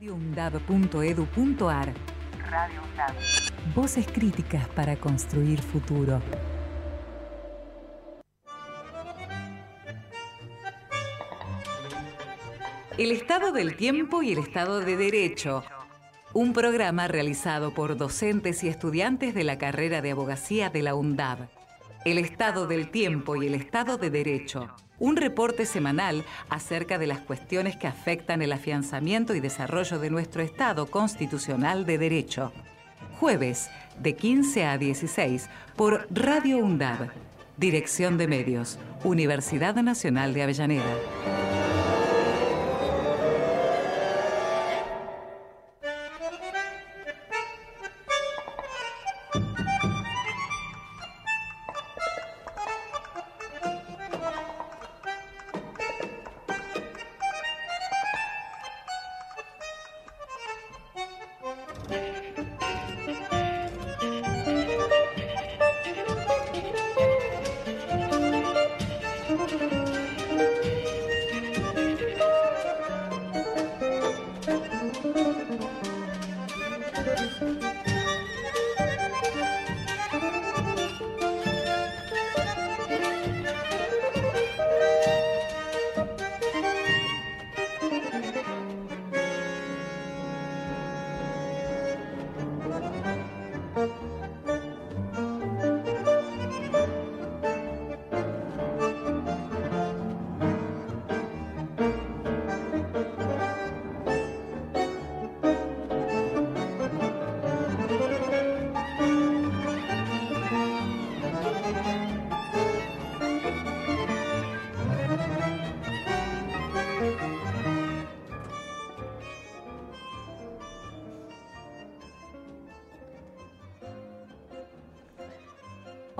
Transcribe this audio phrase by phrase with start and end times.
[0.00, 1.92] radioundab.edu.ar
[2.50, 3.74] Radio UNDAB.
[3.74, 6.22] Voces críticas para construir futuro.
[12.96, 15.64] El estado del tiempo y el estado de derecho.
[16.32, 21.50] Un programa realizado por docentes y estudiantes de la carrera de abogacía de la UNDAB.
[22.06, 24.74] El estado del tiempo y el estado de derecho.
[25.00, 30.42] Un reporte semanal acerca de las cuestiones que afectan el afianzamiento y desarrollo de nuestro
[30.42, 32.52] Estado constitucional de derecho.
[33.18, 37.08] Jueves, de 15 a 16, por Radio UNDAB.
[37.56, 41.49] Dirección de Medios, Universidad Nacional de Avellaneda.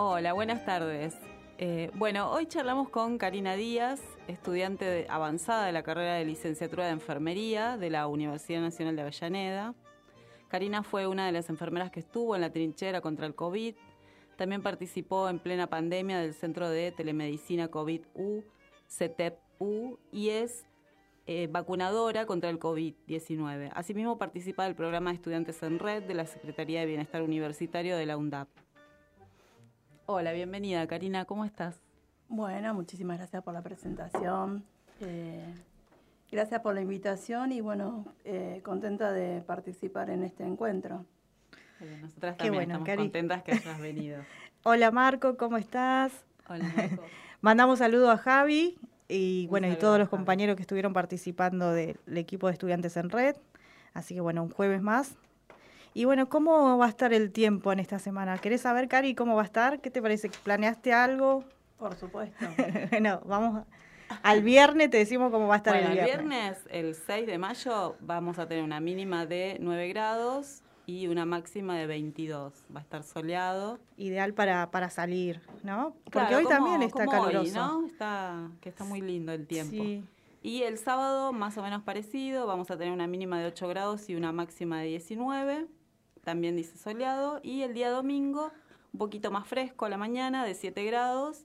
[0.03, 1.15] Hola, buenas tardes.
[1.59, 6.93] Eh, bueno, hoy charlamos con Karina Díaz, estudiante avanzada de la carrera de licenciatura de
[6.93, 9.75] enfermería de la Universidad Nacional de Avellaneda.
[10.49, 13.75] Karina fue una de las enfermeras que estuvo en la trinchera contra el COVID.
[14.37, 18.43] También participó en plena pandemia del Centro de Telemedicina COVID-U,
[18.89, 20.65] CETEP-U, y es
[21.27, 23.71] eh, vacunadora contra el COVID-19.
[23.75, 28.07] Asimismo, participa del programa de Estudiantes en Red de la Secretaría de Bienestar Universitario de
[28.07, 28.49] la UNDAP.
[30.13, 31.77] Hola, bienvenida Karina, ¿cómo estás?
[32.29, 34.65] Bueno, muchísimas gracias por la presentación.
[35.01, 35.55] Eh,
[36.33, 41.07] gracias por la invitación y bueno, eh, contenta de participar en este encuentro.
[42.03, 44.25] nosotras también estamos contentas que hayas venido.
[44.65, 46.11] Hola Marco, ¿cómo estás?
[46.49, 47.05] Hola Marco.
[47.41, 52.49] Mandamos saludo a Javi y bueno, y todos los compañeros que estuvieron participando del equipo
[52.49, 53.37] de estudiantes en red.
[53.95, 55.15] Así que bueno, un jueves más
[55.93, 58.39] y bueno, ¿cómo va a estar el tiempo en esta semana?
[58.39, 59.81] ¿Querés saber, Cari, cómo va a estar?
[59.81, 60.31] ¿Qué te parece?
[60.45, 61.45] ¿Planeaste algo?
[61.79, 62.47] Por supuesto.
[62.91, 63.65] bueno, vamos
[64.23, 66.15] al viernes, te decimos cómo va a estar el viernes.
[66.15, 71.09] El viernes, el 6 de mayo, vamos a tener una mínima de 9 grados y
[71.09, 72.53] una máxima de 22.
[72.75, 73.79] Va a estar soleado.
[73.97, 75.97] Ideal para, para salir, ¿no?
[76.11, 77.55] Porque hoy también está caluroso.
[77.55, 77.87] ¿no?
[77.87, 79.73] Está, que está muy lindo el tiempo.
[79.73, 80.05] Sí.
[80.43, 84.09] Y el sábado, más o menos parecido, vamos a tener una mínima de 8 grados
[84.09, 85.67] y una máxima de 19
[86.31, 88.53] también dice soleado, y el día domingo
[88.93, 91.45] un poquito más fresco a la mañana de 7 grados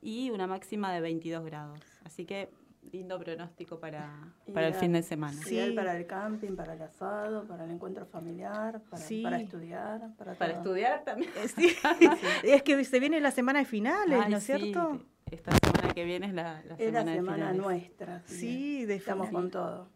[0.00, 1.80] y una máxima de 22 grados.
[2.04, 2.48] Así que
[2.92, 5.36] lindo pronóstico para, para el fin de semana.
[5.42, 10.14] Sí, para el camping, para el asado, para el encuentro familiar, para, para estudiar.
[10.16, 11.32] Para, para estudiar también.
[11.52, 11.74] Sí.
[12.44, 15.00] es que se viene la semana de finales, ¿no es cierto?
[15.28, 18.22] Esta semana que viene es la, la es la semana nuestra.
[18.26, 19.88] Sí, estamos con todo.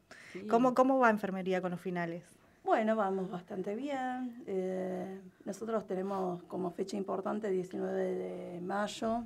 [0.51, 2.25] ¿Cómo, ¿Cómo va enfermería con los finales?
[2.65, 4.43] Bueno, vamos bastante bien.
[4.47, 9.23] Eh, nosotros tenemos como fecha importante el 19 de mayo,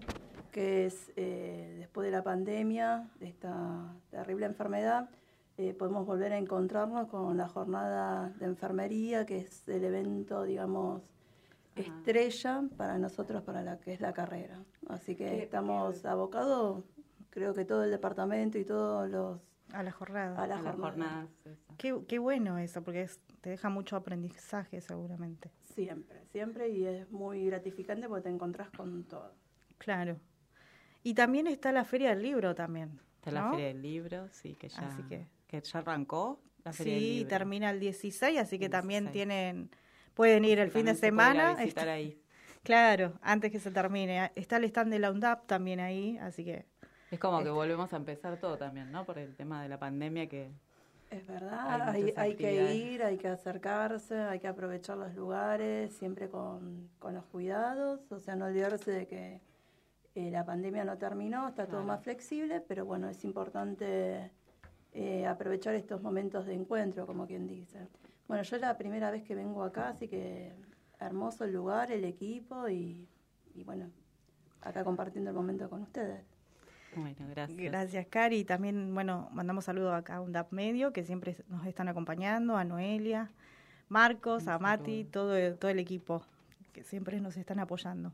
[0.50, 5.08] que es eh, después de la pandemia, de esta terrible enfermedad,
[5.56, 11.02] eh, podemos volver a encontrarnos con la jornada de enfermería, que es el evento, digamos,
[11.76, 14.64] estrella para nosotros, para la que es la carrera.
[14.88, 16.82] Así que estamos abocados,
[17.30, 19.40] creo que todo el departamento y todos los...
[19.72, 20.42] A la jornada.
[20.42, 21.28] A la, jornada.
[21.76, 25.50] Qué, qué, bueno eso, porque es te deja mucho aprendizaje seguramente.
[25.74, 29.32] Siempre, siempre y es muy gratificante porque te encontrás con todo.
[29.78, 30.18] Claro.
[31.02, 33.00] Y también está la Feria del Libro también.
[33.16, 35.26] Está la Feria del Libro, sí, que ya, así que,
[35.62, 36.42] ya arrancó.
[36.62, 39.70] La Feria sí, termina el 16, así que también tienen
[40.12, 41.52] pueden ir el fin de semana.
[41.64, 42.20] estar ahí.
[42.62, 44.30] Claro, antes que se termine.
[44.34, 46.66] Está el stand de la UNDAP también ahí, así que...
[47.10, 49.06] Es como que volvemos a empezar todo también, ¿no?
[49.06, 50.50] Por el tema de la pandemia que
[51.10, 56.28] Es verdad, hay, hay, que ir, hay que acercarse, hay que aprovechar los lugares, siempre
[56.28, 59.40] con, con los cuidados, o sea, no olvidarse de que
[60.14, 64.30] eh, la pandemia no terminó, está todo más flexible, pero bueno, es importante
[64.92, 67.88] eh, aprovechar estos momentos de encuentro, como quien dice.
[68.26, 70.52] Bueno, yo es la primera vez que vengo acá, así que
[71.00, 73.08] hermoso el lugar, el equipo y,
[73.54, 73.90] y bueno,
[74.60, 76.37] acá compartiendo el momento con ustedes.
[77.00, 77.58] Bueno, gracias.
[77.58, 78.44] Gracias, Cari.
[78.44, 82.64] También, bueno, mandamos saludos acá a un DAP Medio, que siempre nos están acompañando, a
[82.64, 83.30] Noelia,
[83.88, 86.22] Marcos, a Mati, todo, todo el equipo,
[86.72, 88.12] que siempre nos están apoyando.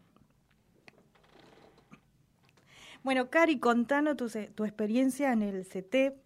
[3.03, 6.17] Bueno, Cari, contanos tu, tu experiencia en el CT.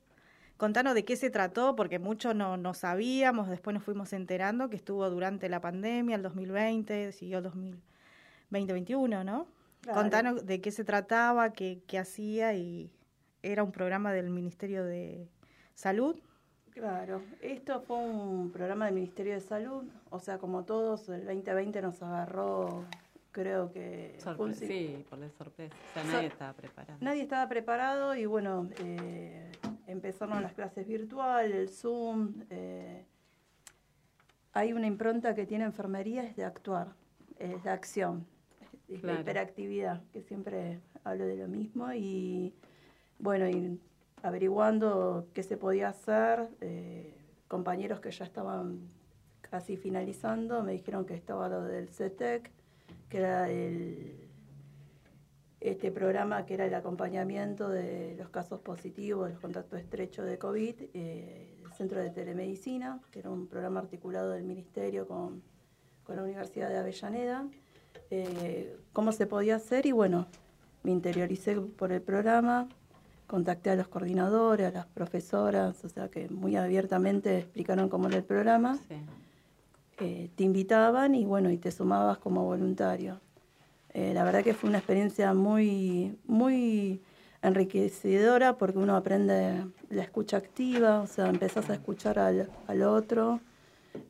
[0.56, 4.76] Contanos de qué se trató, porque mucho no, no sabíamos, después nos fuimos enterando que
[4.76, 9.46] estuvo durante la pandemia, el 2020, siguió el 2021, ¿no?
[9.92, 12.90] Contanos de qué se trataba, qué, qué hacía y
[13.42, 15.28] era un programa del Ministerio de
[15.74, 16.16] Salud.
[16.70, 21.82] Claro, esto fue un programa del Ministerio de Salud, o sea, como todos, el 2020
[21.82, 22.84] nos agarró,
[23.32, 24.16] creo que...
[24.54, 26.98] sí, por la sorpresa, o sea, nadie estaba preparado.
[27.00, 29.50] Nadie estaba preparado y bueno, eh,
[29.88, 32.44] empezaron las clases virtuales, el Zoom.
[32.50, 33.04] Eh,
[34.52, 36.94] hay una impronta que tiene enfermería, es de actuar,
[37.38, 38.24] es de acción
[38.88, 42.54] la hiperactividad, que siempre hablo de lo mismo y
[43.18, 43.78] bueno, y
[44.22, 47.14] averiguando qué se podía hacer, eh,
[47.48, 48.88] compañeros que ya estaban
[49.50, 52.50] casi finalizando me dijeron que estaba lo del CETEC,
[53.08, 54.28] que era el,
[55.60, 60.74] este programa que era el acompañamiento de los casos positivos, los contactos estrechos de COVID,
[60.94, 65.42] eh, el Centro de Telemedicina, que era un programa articulado del Ministerio con,
[66.04, 67.48] con la Universidad de Avellaneda.
[68.10, 70.26] Eh, cómo se podía hacer y bueno,
[70.82, 72.68] me interioricé por el programa,
[73.26, 78.16] contacté a los coordinadores, a las profesoras, o sea que muy abiertamente explicaron cómo era
[78.16, 78.78] el programa.
[79.98, 83.20] Eh, te invitaban y bueno, y te sumabas como voluntario.
[83.92, 87.02] Eh, la verdad que fue una experiencia muy, muy
[87.42, 93.40] enriquecedora porque uno aprende la escucha activa, o sea, empezás a escuchar al, al otro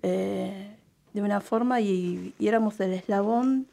[0.03, 3.67] de una forma y, y éramos el eslabón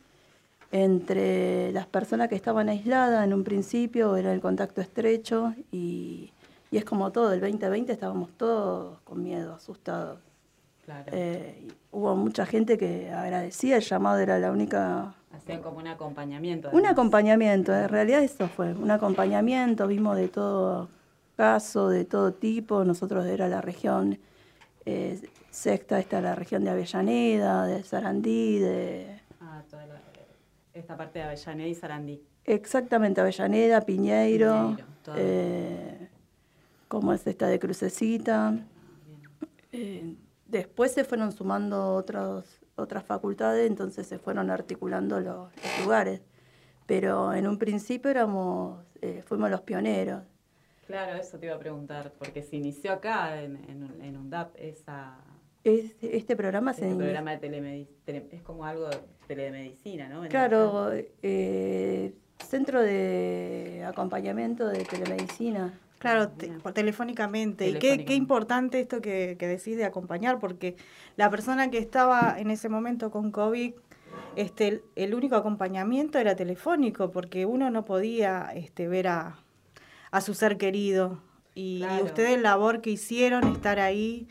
[0.84, 6.34] entre las personas que estaban aisladas en un principio, era el contacto estrecho y,
[6.70, 10.20] es como todo, el 2020 estábamos todos con miedo, asustados.
[11.08, 15.16] Eh, hubo mucha gente que agradecía el llamado, era la única...
[15.32, 16.70] Hacían como un acompañamiento.
[16.74, 20.90] Un acompañamiento, en realidad eso fue, un acompañamiento, vimos de todo
[21.38, 24.20] caso, de todo tipo, nosotros era la región
[24.86, 29.15] eh, sexta, esta la región de Avellaneda, de Sarandí, de...
[30.76, 32.22] Esta parte de Avellaneda y Sarandí.
[32.44, 34.76] Exactamente, Avellaneda, Piñeiro,
[35.16, 36.10] eh,
[36.90, 38.60] como es esta de Crucecita.
[39.72, 45.50] Eh, después se fueron sumando otros, otras facultades, entonces se fueron articulando los,
[45.82, 46.22] lugares.
[46.86, 50.24] Pero en un principio éramos, eh, fuimos los pioneros.
[50.88, 55.20] Claro, eso te iba a preguntar, porque se inició acá en, en, en UNDAP esa...
[55.66, 58.88] este programa este programa de telemedicina, es como algo
[59.28, 60.28] telemedicina, ¿no?
[60.30, 60.92] claro,
[61.24, 65.80] eh, centro de acompañamiento de telemedicina.
[65.98, 66.30] Claro,
[66.74, 67.68] telefónicamente.
[67.68, 70.76] Y qué, qué, importante esto que, que decís de acompañar, porque
[71.16, 73.74] la persona que estaba en ese momento con COVID,
[74.36, 79.40] este, el, único acompañamiento era telefónico, porque uno no podía este, ver a,
[80.12, 81.24] a su ser querido.
[81.56, 84.28] Y, ustedes, la labor que hicieron, estar ahí,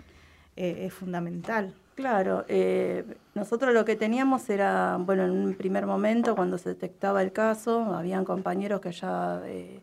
[0.56, 1.74] eh, es fundamental.
[1.96, 7.22] Claro, eh, nosotros lo que teníamos era, bueno, en un primer momento cuando se detectaba
[7.22, 9.80] el caso, habían compañeros que ya eh,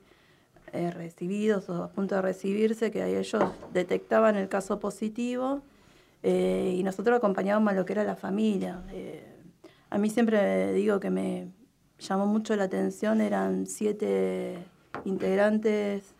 [0.92, 5.62] recibidos o a punto de recibirse, que ellos detectaban el caso positivo
[6.24, 8.82] y nosotros acompañábamos a lo que era la familia.
[9.90, 11.48] a mí siempre digo que me
[12.00, 14.60] llamó mucho la atención, eran siete
[15.04, 16.14] integrantes,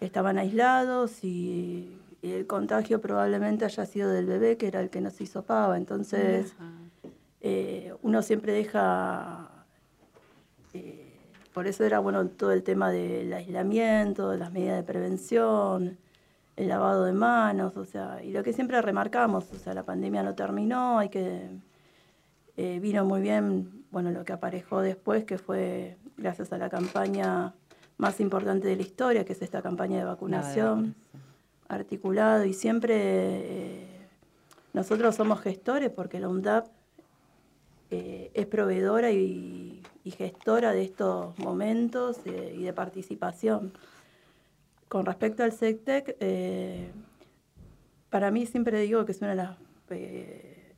[0.00, 2.00] estaban aislados y
[2.32, 5.76] el contagio probablemente haya sido del bebé, que era el que nos hizo pava.
[5.76, 6.54] Entonces,
[7.40, 9.50] eh, uno siempre deja...
[10.72, 11.02] Eh,
[11.52, 15.96] por eso era bueno todo el tema del aislamiento, las medidas de prevención,
[16.54, 20.22] el lavado de manos, o sea, y lo que siempre remarcamos, o sea, la pandemia
[20.22, 21.48] no terminó, hay que...
[22.58, 27.54] Eh, vino muy bien, bueno, lo que aparejó después, que fue gracias a la campaña
[27.98, 30.94] más importante de la historia, que es esta campaña de vacunación
[31.68, 33.86] articulado y siempre eh,
[34.72, 36.66] nosotros somos gestores porque la UNDAP
[37.90, 39.82] eh, es proveedora y,
[40.16, 43.72] gestora de estos momentos eh, y de participación.
[44.88, 46.16] con respecto al SECTEC,
[48.08, 49.58] para mí siempre digo que es una de las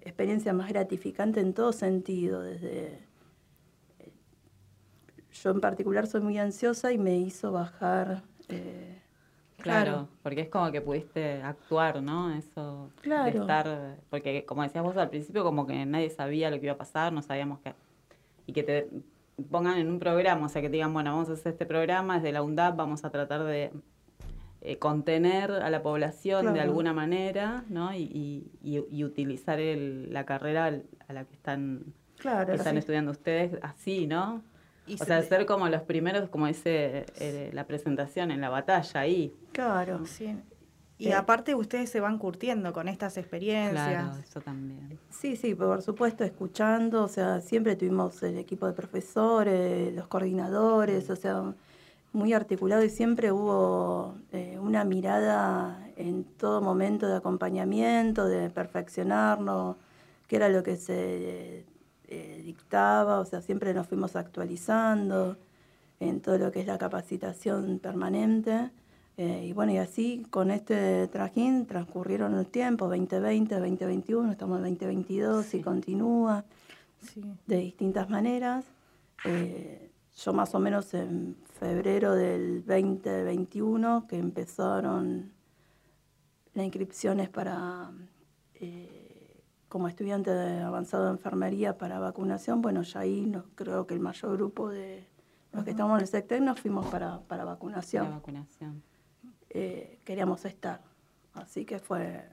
[0.00, 3.00] experiencias más gratificantes en todo sentido, desde
[5.30, 8.22] yo en particular soy muy ansiosa y me hizo bajar.
[9.62, 12.32] Claro, porque es como que pudiste actuar, ¿no?
[12.34, 12.90] Eso.
[13.02, 13.40] Claro.
[13.40, 16.78] estar, porque como decías vos al principio, como que nadie sabía lo que iba a
[16.78, 17.74] pasar, no sabíamos qué.
[18.46, 18.88] Y que te
[19.50, 22.16] pongan en un programa, o sea, que te digan, bueno, vamos a hacer este programa,
[22.16, 23.70] desde la UNDAP vamos a tratar de
[24.60, 27.94] eh, contener a la población de alguna manera, ¿no?
[27.94, 34.08] Y, y, utilizar el, la carrera a la que están, que están estudiando ustedes así,
[34.08, 34.42] ¿no?
[34.94, 39.34] O sea, ser como los primeros, como dice eh, la presentación, en la batalla ahí.
[39.52, 40.06] Claro.
[40.06, 40.36] Sí.
[40.98, 43.88] Y aparte ustedes se van curtiendo con estas experiencias.
[43.88, 44.98] Claro, eso también.
[45.10, 51.08] Sí, sí, por supuesto, escuchando, o sea, siempre tuvimos el equipo de profesores, los coordinadores,
[51.08, 51.54] o sea,
[52.12, 59.76] muy articulado y siempre hubo eh, una mirada en todo momento de acompañamiento, de perfeccionarnos,
[60.26, 61.64] que era lo que se
[62.10, 65.36] eh, dictaba, o sea, siempre nos fuimos actualizando
[66.00, 68.70] en todo lo que es la capacitación permanente.
[69.18, 74.62] Eh, y bueno, y así con este trajín transcurrieron los tiempos, 2020, 2021, estamos en
[74.62, 76.44] 2022 y continúa
[77.46, 78.64] de distintas maneras.
[79.24, 85.30] Eh, yo más o menos en febrero del 2021, que empezaron
[86.54, 87.90] las inscripciones para
[89.68, 94.00] como estudiante de avanzado de enfermería para vacunación, bueno, ya ahí no, creo que el
[94.00, 95.06] mayor grupo de
[95.52, 98.10] los que estamos en el SECTEC nos fuimos para, para vacunación.
[98.10, 98.82] vacunación.
[99.50, 100.82] Eh, queríamos estar,
[101.34, 102.24] así que fue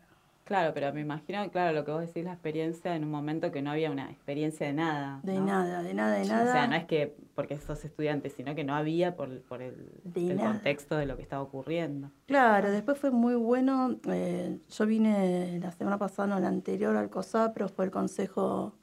[0.46, 3.64] Claro, pero me imagino, claro, lo que vos decís, la experiencia en un momento que
[3.64, 5.20] no había una experiencia de nada.
[5.24, 6.44] De nada, de nada, de nada.
[6.44, 9.74] O sea, no es que porque sos estudiante, sino que no había por, por el,
[10.40, 12.12] contexto de lo que estaba ocurriendo.
[12.28, 13.98] Claro, después fue muy bueno.
[14.08, 18.76] Eh, yo vine la semana pasada, no la anterior, al COSAPRO, fue el Consejo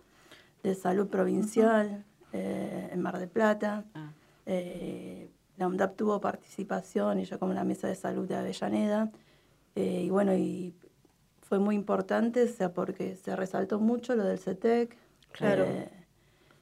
[0.64, 3.84] de Salud Provincial eh, en Mar del Plata.
[3.94, 4.10] Ah.
[4.46, 9.12] Eh, la UNDAP tuvo participación y yo como la Mesa de Salud de Avellaneda.
[9.76, 10.74] y bueno, y
[11.52, 14.96] fue muy importante, o sea, porque se resaltó mucho lo del CETEC,
[15.32, 15.64] claro.
[15.64, 15.86] Eh,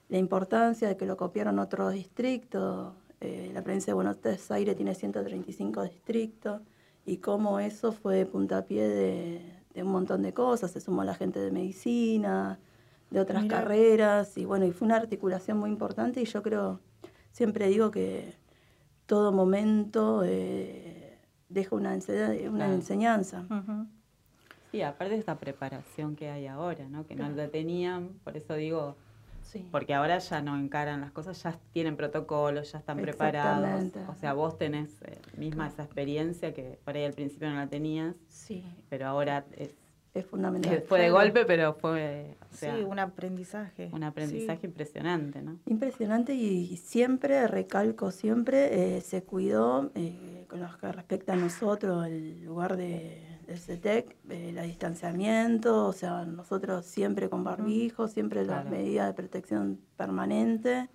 [0.08, 2.92] la importancia de que lo copiaron otros distritos.
[3.20, 4.16] Eh, la provincia de Buenos
[4.50, 6.60] Aires tiene 135 distritos
[7.06, 10.72] y cómo eso fue puntapié de, de un montón de cosas.
[10.72, 12.58] Se sumó la gente de medicina,
[13.10, 16.80] de otras carreras y bueno, y fue una articulación muy importante y yo creo,
[17.30, 18.34] siempre digo que
[19.06, 21.16] todo momento eh,
[21.48, 21.96] deja una,
[22.50, 23.46] una enseñanza.
[24.70, 27.06] Sí, aparte de esta preparación que hay ahora, ¿no?
[27.06, 28.96] Que no la tenían, por eso digo,
[29.70, 33.92] porque ahora ya no encaran las cosas, ya tienen protocolos, ya están preparados.
[34.08, 37.66] O sea, vos tenés eh, misma esa experiencia que por ahí al principio no la
[37.66, 38.64] tenías, sí.
[38.88, 39.74] pero ahora es,
[40.14, 40.84] es fundamental.
[40.86, 42.36] Fue de golpe, pero fue...
[42.50, 43.90] sí, un aprendizaje.
[43.92, 45.58] Un aprendizaje impresionante, ¿no?
[45.66, 52.06] Impresionante y, siempre, recalco siempre, eh, se cuidó eh, con lo que respecta a nosotros,
[52.06, 58.64] el lugar de el CETEC, el distanciamiento, o sea, nosotros siempre con barbijo, siempre las
[58.64, 60.88] medidas de protección permanente,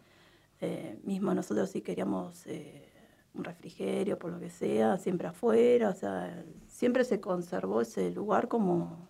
[0.62, 2.90] eh, mismo nosotros si queríamos eh,
[3.34, 8.48] un refrigerio, por lo que sea, siempre afuera, o sea, siempre se conservó ese lugar
[8.48, 9.10] como,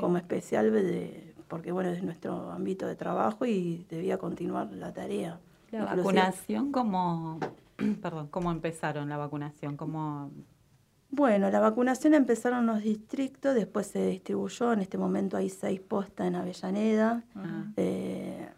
[0.00, 5.40] como especial de, porque bueno, es nuestro ámbito de trabajo y debía continuar la tarea.
[5.70, 7.38] La vacunación, ¿cómo,
[8.02, 9.76] perdón, cómo empezaron la vacunación?
[9.76, 10.32] ¿Cómo
[11.14, 16.26] bueno, la vacunación empezaron los distritos, después se distribuyó, en este momento hay seis postas
[16.26, 17.22] en Avellaneda,
[17.76, 18.48] eh,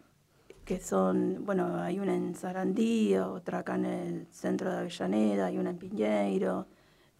[0.63, 5.57] que son, bueno, hay una en Sarandí, otra acá en el centro de Avellaneda, hay
[5.57, 6.67] una en Piñeiro.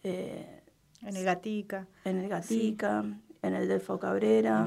[0.02, 0.62] Eh,
[1.02, 1.86] en el Gatica.
[2.04, 3.04] En el Gatica,
[3.42, 4.66] en el Delfo Cabrera.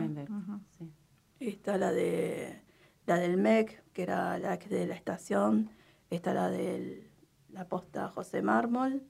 [1.40, 2.62] Está la de
[3.08, 5.72] la del MEC, que era la de la estación.
[6.12, 7.10] Está la de
[7.50, 9.02] la posta José Mármol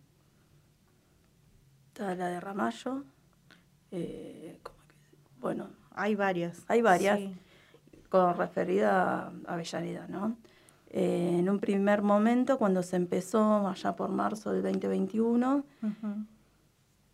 [2.00, 3.04] la de Ramallo.
[3.92, 4.60] Eh,
[5.40, 5.70] bueno.
[5.92, 6.64] Hay varias.
[6.68, 7.20] Hay varias.
[8.10, 10.38] Con referida a Avellaneda, ¿no?
[10.92, 15.64] Eh, en un primer momento, cuando se empezó allá por marzo del 2021,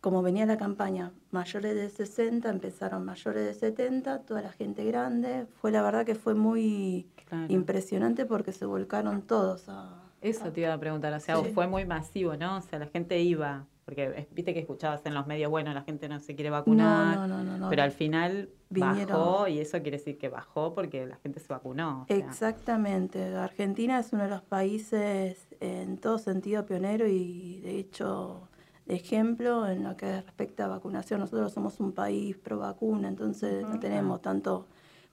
[0.00, 5.46] como venía la campaña mayores de 60, empezaron mayores de 70, toda la gente grande.
[5.60, 7.06] Fue la verdad que fue muy
[7.48, 10.02] impresionante porque se volcaron todos a...
[10.22, 12.56] Eso te iba a preguntar, o sea, fue muy masivo, ¿no?
[12.56, 16.08] O sea, la gente iba Porque viste que escuchabas en los medios, bueno, la gente
[16.08, 17.70] no se quiere vacunar, no, no, no, no.
[17.70, 21.46] pero al final Vinieron- bajó y eso quiere decir que bajó porque la gente se
[21.46, 22.02] vacunó.
[22.02, 23.36] o sea, Exactamente.
[23.36, 28.48] Argentina es uno de los países en todo sentido pionero y de hecho
[28.86, 31.20] de ejemplo en lo que respecta a vacunación.
[31.20, 34.66] Nosotros somos un país pro vacuna, entonces no tenemos tanto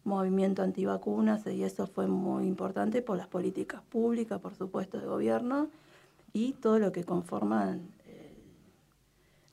[0.04, 5.68] movimiento antivacunas y eso fue muy importante por las políticas públicas, por supuesto, de gobierno
[6.34, 7.93] y todo lo que conforman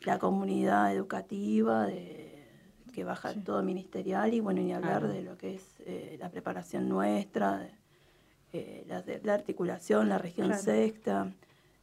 [0.02, 2.28] la comunidad educativa, de,
[2.92, 6.88] que baja todo ministerial y bueno, ni hablar de lo que es eh, la preparación
[6.88, 7.70] nuestra, de,
[8.52, 10.62] eh, la, de- la articulación, la región Claro.
[10.62, 11.32] sexta.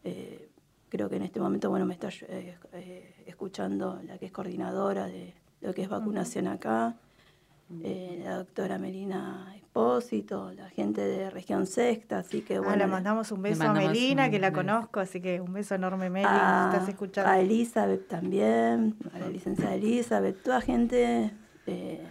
[0.04, 0.50] eh,
[0.90, 5.34] creo que en este momento, bueno, me está eh, escuchando la que es coordinadora de
[5.62, 6.96] lo que es vacunación acá,
[7.84, 12.78] eh, la doctora Melina Espósito, la gente de región sexta, así que Ah, bueno.
[12.78, 16.10] le mandamos un beso a Melina, un que la conozco, así que un beso enorme,
[16.10, 17.30] Meli, a, estás escuchando.
[17.30, 21.32] a Elizabeth también, a la licenciada Elizabeth, toda gente
[21.68, 22.04] eh,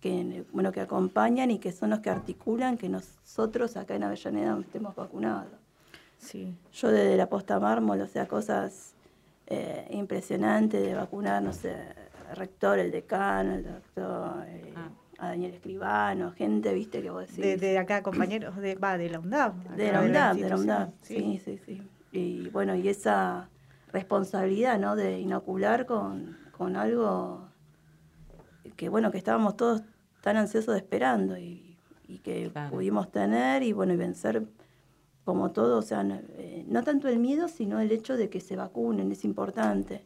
[0.00, 4.56] que, bueno, que acompañan y que son los que articulan que nosotros acá en Avellaneda
[4.60, 5.48] estemos vacunados.
[6.18, 6.54] Sí.
[6.72, 8.94] Yo desde la posta mármol, o sea, cosas
[9.46, 11.74] eh, impresionantes de vacunar, no sé,
[12.34, 14.90] rector, el decano, el doctor, eh, Ah.
[15.18, 17.36] a Daniel Escribano, gente, viste, que vos decís.
[17.38, 19.54] De, de acá, compañeros, de, va, de la UNDAP.
[19.76, 21.82] De la UNDAP, de la UNDAP, sí, sí, sí.
[22.12, 23.48] Y bueno, y esa
[23.92, 24.96] responsabilidad, ¿no?
[24.96, 27.48] De inocular con, con algo
[28.76, 29.82] que, bueno, que estábamos todos
[30.20, 31.76] tan ansiosos esperando y,
[32.08, 32.70] y que Claro.
[32.70, 34.42] pudimos tener y, bueno, y vencer
[35.24, 38.40] como todo, o sea, no, eh, no tanto el miedo, sino el hecho de que
[38.40, 40.02] se vacunen, es importante.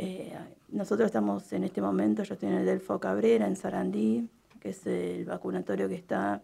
[0.00, 0.32] Eh,
[0.68, 4.28] nosotros estamos en este momento, yo estoy en el Delfo Cabrera, en Sarandí,
[4.60, 6.42] que es el vacunatorio que está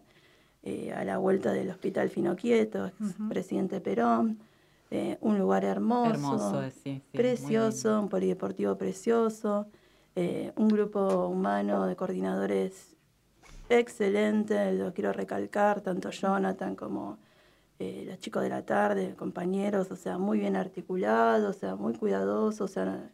[0.63, 3.29] eh, a la vuelta del Hospital Finoquieto, Ujú.
[3.29, 4.39] presidente Perón,
[4.91, 9.67] eh, un lugar hermoso, Hermoso, sí, sí, muy precioso, un polideportivo precioso,
[10.55, 12.95] un grupo humano de coordinadores
[13.69, 17.19] excelente, lo quiero recalcar, tanto Jonathan como
[17.79, 21.93] eh, los chicos de la tarde, compañeros, o sea, muy bien articulados, o sea, muy
[21.93, 23.11] cuidadosos, o sea,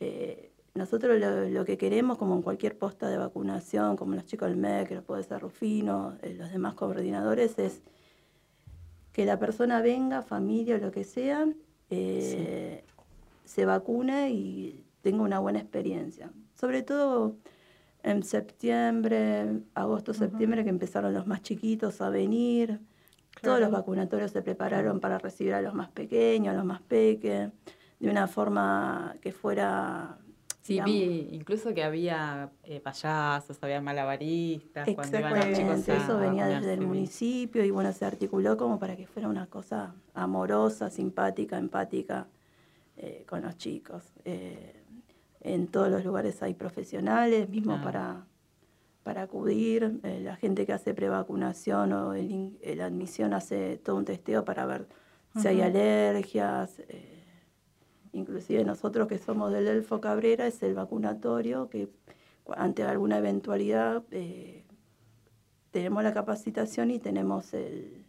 [0.00, 4.48] eh, nosotros lo, lo que queremos, como en cualquier posta de vacunación, como los chicos
[4.48, 7.82] del MEC, que puede ser Rufino, eh, los demás coordinadores, es
[9.12, 11.46] que la persona venga, familia o lo que sea,
[11.90, 12.84] eh,
[13.44, 16.32] se vacune y tenga una buena experiencia.
[16.54, 17.36] Sobre todo
[18.02, 22.80] en septiembre, agosto, septiembre, que empezaron los más chiquitos a venir.
[23.40, 27.52] Todos los vacunatorios se prepararon para recibir a los más pequeños, a los más pequeños,
[28.04, 30.18] de una forma que fuera...
[30.60, 35.92] Sí, digamos, vi incluso que había eh, payasos, había malabaristas, cuando iban los chicos Exactamente,
[35.92, 39.46] a eso venía desde el municipio y bueno, se articuló como para que fuera una
[39.46, 42.28] cosa amorosa, simpática, empática
[42.96, 44.04] eh, con los chicos.
[44.24, 44.80] Eh,
[45.42, 48.24] en todos los lugares hay profesionales, mismo para,
[49.02, 50.00] para acudir.
[50.02, 54.88] Eh, la gente que hace prevacunación o la admisión hace todo un testeo para ver
[55.36, 56.78] si hay alergias.
[56.88, 57.13] eh,
[58.14, 61.88] inclusive nosotros que somos del Elfo Cabrera es el vacunatorio que
[62.56, 64.64] ante alguna eventualidad eh,
[65.70, 68.04] tenemos la capacitación y tenemos el,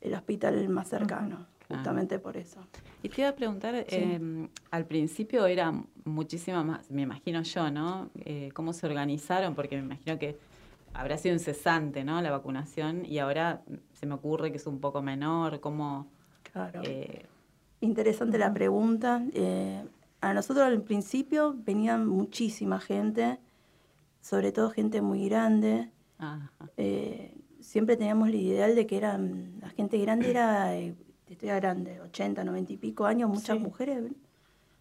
[0.00, 2.60] el hospital más cercano, justamente por eso.
[3.02, 3.96] Y te iba a preguntar, Sí.
[3.96, 5.72] eh, al principio era
[6.04, 8.10] muchísima más, me imagino yo, ¿no?
[8.24, 9.54] Eh, ¿Cómo se organizaron?
[9.54, 10.38] Porque me imagino que
[10.94, 12.20] habrá sido incesante, ¿no?
[12.22, 13.62] La vacunación y ahora
[13.92, 15.60] se me ocurre que es un poco menor.
[15.60, 16.08] ¿Cómo?
[16.52, 16.80] Claro.
[16.84, 17.26] eh,
[17.82, 19.22] Interesante la pregunta.
[19.34, 19.82] Eh,
[20.20, 23.38] a nosotros al principio venían muchísima gente,
[24.20, 25.90] sobre todo gente muy grande.
[26.76, 30.94] Eh, siempre teníamos el ideal de que eran, la gente grande era, eh,
[31.28, 33.62] estoy grande, 80, 90 y pico años, muchas Sí.
[33.64, 34.04] mujeres.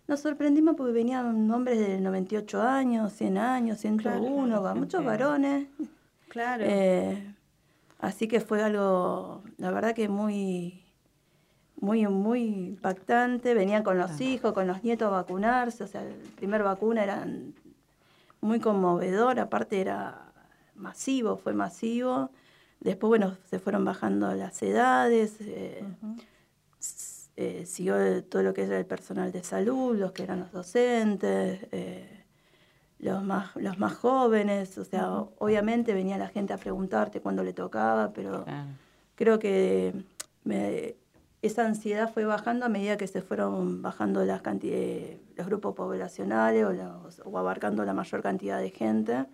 [0.07, 5.67] Nos sorprendimos porque venían hombres de 98 años, 100 años, 101, Claro, va, muchos varones.
[6.27, 6.63] Claro.
[6.67, 7.33] Eh,
[7.97, 10.80] así que fue algo, la verdad que muy,
[11.81, 13.53] muy, muy impactante.
[13.53, 15.83] Venían con los hijos, con los nietos a vacunarse.
[15.83, 17.27] O sea, el primer vacuna era
[18.39, 20.31] muy conmovedor, aparte era
[20.75, 22.29] masivo, fue masivo.
[22.79, 25.35] Después, bueno, se fueron bajando las edades.
[25.41, 25.83] eh,
[27.37, 31.65] eh, siguió todo lo que era el personal de salud, los que eran los docentes,
[31.71, 32.23] eh,
[32.99, 37.53] los, más, los más jóvenes, o sea, obviamente venía la gente a preguntarte cuándo le
[37.53, 38.45] tocaba, pero
[39.15, 39.93] creo que
[40.43, 40.95] me-
[41.41, 46.65] esa ansiedad fue bajando a medida que se fueron bajando las canti- los grupos poblacionales
[46.65, 49.25] o, los- o abarcando la mayor cantidad de gente.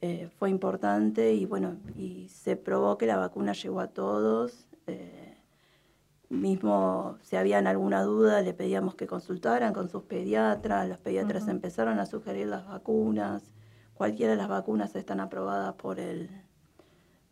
[0.00, 4.68] Eh, fue importante y bueno, y se probó que la vacuna llegó a todos.
[4.86, 5.32] eh,
[6.28, 12.00] mismo si habían alguna duda le pedíamos que consultaran con sus pediatras, los pediatras empezaron
[12.00, 13.52] a sugerir las vacunas,
[13.94, 16.28] cualquiera de las vacunas están aprobadas por el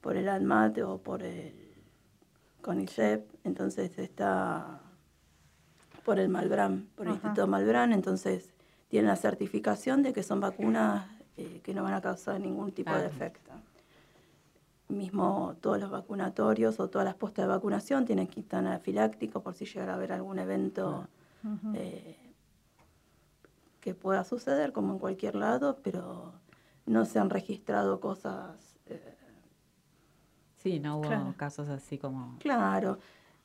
[0.00, 1.63] por el ANMAT o por el
[2.64, 4.80] CONICET, entonces está
[6.02, 8.54] por el Malbrán, por el Instituto Malbrán, entonces
[8.88, 12.92] tienen la certificación de que son vacunas eh, que no van a causar ningún tipo
[12.94, 13.50] de efecto.
[14.88, 19.54] Mismo todos los vacunatorios o todas las postas de vacunación tienen que estar anafilácticos por
[19.54, 21.06] si llegara a haber algún evento
[21.74, 22.16] eh,
[23.80, 26.32] que pueda suceder, como en cualquier lado, pero
[26.86, 28.76] no se han registrado cosas.
[28.86, 29.23] Eh,
[30.64, 32.36] sí, no hubo casos así como.
[32.40, 32.98] Claro.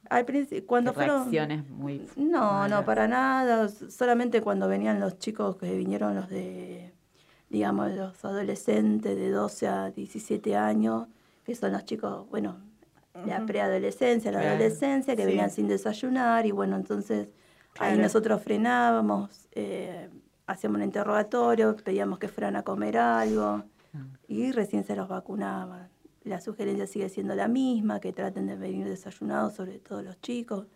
[0.10, 0.26] Al
[0.66, 2.08] cuando reacciones muy.
[2.16, 3.68] No, no, para nada.
[3.68, 6.94] Solamente cuando venían los chicos que vinieron los de,
[7.50, 11.08] digamos, los adolescentes de 12 a 17 años,
[11.44, 12.58] que son los chicos, bueno,
[13.26, 17.34] la preadolescencia, la adolescencia, que venían sin desayunar y bueno, entonces
[17.78, 20.10] ahí nosotros frenábamos, eh,
[20.48, 24.06] hacíamos un interrogatorio, pedíamos que fueran a comer algo ah.
[24.28, 25.90] y recién se los vacunaban.
[26.24, 30.68] La sugerencia sigue siendo la misma, que traten de venir desayunados, sobre todo los chicos.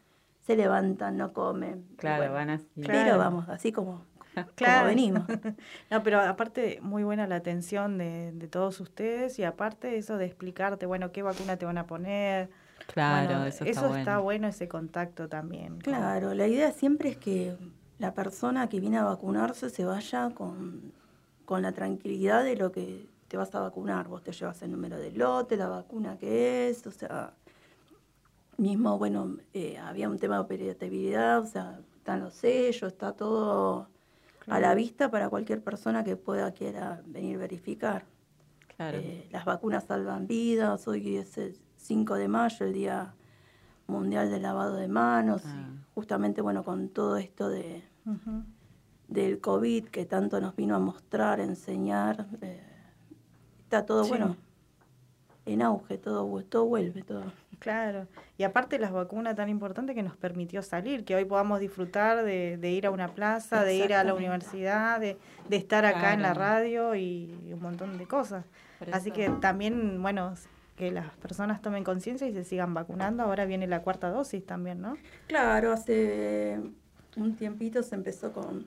[0.42, 1.86] Se levantan, no comen.
[1.98, 2.68] Claro, van así.
[2.76, 4.06] Pero vamos, así como,
[4.56, 4.88] claro.
[4.88, 5.24] venimos.
[5.90, 10.26] no, pero aparte, muy buena la atención de, de, todos ustedes y aparte eso de
[10.26, 12.50] explicarte, bueno, qué vacuna te van a poner.
[12.88, 14.48] Claro, eso, está, está bueno.
[14.48, 15.80] ese contacto también.
[15.80, 17.56] Claro, la idea siempre es que
[17.98, 20.92] la persona que viene a vacunarse se vaya con,
[21.46, 24.08] con la tranquilidad de lo que te vas a vacunar.
[24.08, 27.34] Vos te llevas el número de lote, la vacuna que es, o sea,
[28.58, 33.88] mismo, bueno, eh, había un tema de operatividad, o sea, están los sellos, está todo
[34.48, 38.06] a la vista para cualquier persona que pueda quiera venir a verificar.
[38.80, 43.14] Eh, las vacunas salvan vidas, hoy es el 5 de mayo, el Día
[43.88, 45.70] Mundial del Lavado de Manos, ah.
[45.94, 47.84] justamente, bueno, con todo esto de...
[49.08, 52.62] del COVID que tanto nos vino a mostrar, enseñar, eh,
[53.74, 54.36] está todo bueno
[55.46, 57.24] en auge, todo, todo vuelve, todo.
[57.60, 58.08] Claro,
[58.38, 62.72] y aparte las vacunas tan importantes que nos permitió salir, que hoy podamos disfrutar de,
[62.72, 65.18] ir a una plaza, de ir a la universidad, de,
[65.50, 68.46] estar acá en la radio y un montón de cosas.
[68.92, 70.34] Así que también, bueno,
[70.76, 73.24] que las personas tomen conciencia y se sigan vacunando.
[73.24, 74.98] Ahora viene la cuarta dosis también, ¿no?
[75.28, 76.60] Claro, hace
[77.16, 78.66] un tiempito se empezó con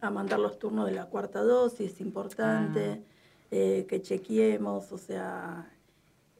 [0.00, 3.00] a mandar los turnos de la cuarta dosis, es importante.
[3.00, 3.17] Ah.
[3.50, 5.72] Eh, que chequeemos, o sea,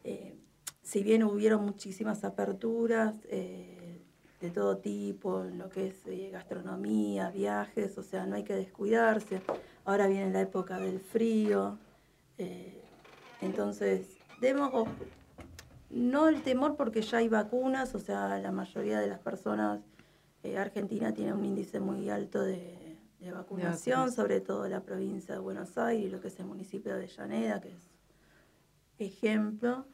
[0.05, 0.35] eh,
[0.83, 4.03] si bien hubieron muchísimas aperturas eh,
[4.42, 9.40] de todo tipo, en lo que es gastronomía, viajes, o sea, no hay que descuidarse.
[9.87, 11.79] Ahora viene la época del frío,
[13.40, 14.87] entonces demos
[15.90, 19.81] no el temor porque ya hay vacunas, o sea, la mayoría de las personas,
[20.57, 22.88] Argentina tiene un índice muy alto de
[23.20, 26.96] de vacunación, sobre todo la provincia de Buenos Aires y lo que es el municipio
[26.96, 27.90] de Llaneda, que es
[28.98, 29.87] ejemplo.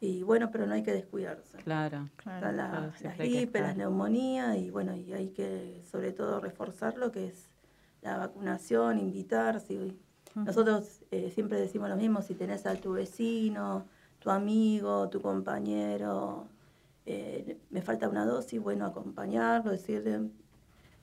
[0.00, 1.58] Y bueno, pero no hay que descuidarse.
[1.58, 2.52] Claro, claro.
[2.52, 7.50] las gripes, las neumonías y bueno, y hay que sobre todo reforzar lo que es
[8.00, 9.62] la vacunación, invitar.
[10.34, 13.86] Nosotros eh, siempre decimos lo mismo, si tenés a tu vecino,
[14.20, 16.48] tu amigo, tu compañero,
[17.04, 20.30] eh, me falta una dosis, bueno, acompañarlo, decirle,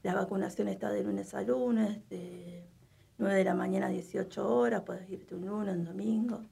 [0.07, 2.63] la vacunación está de lunes a lunes, de
[3.17, 6.45] 9 de la mañana a 18 horas, puedes irte un lunes, un domingo.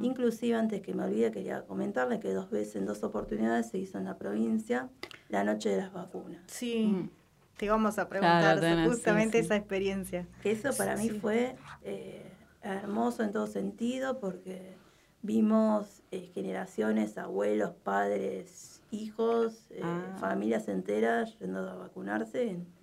[0.00, 3.98] Inclusive, antes que me olvide, quería comentarle que dos veces, en dos oportunidades, se hizo
[3.98, 4.88] en la provincia
[5.28, 6.40] la noche de las vacunas.
[6.46, 7.10] Sí, mm.
[7.58, 10.26] te vamos a preguntar justamente esa experiencia.
[10.42, 12.22] Eso para mí fue eh,
[12.62, 14.74] hermoso en todo sentido porque
[15.20, 20.16] vimos eh, generaciones, abuelos, padres, hijos, eh, ah.
[20.18, 22.81] familias enteras yendo a vacunarse en, en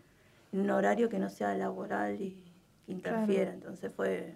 [0.52, 2.32] un horario que no sea laboral y
[2.86, 3.54] que interfiera.
[3.54, 4.36] Entonces fue...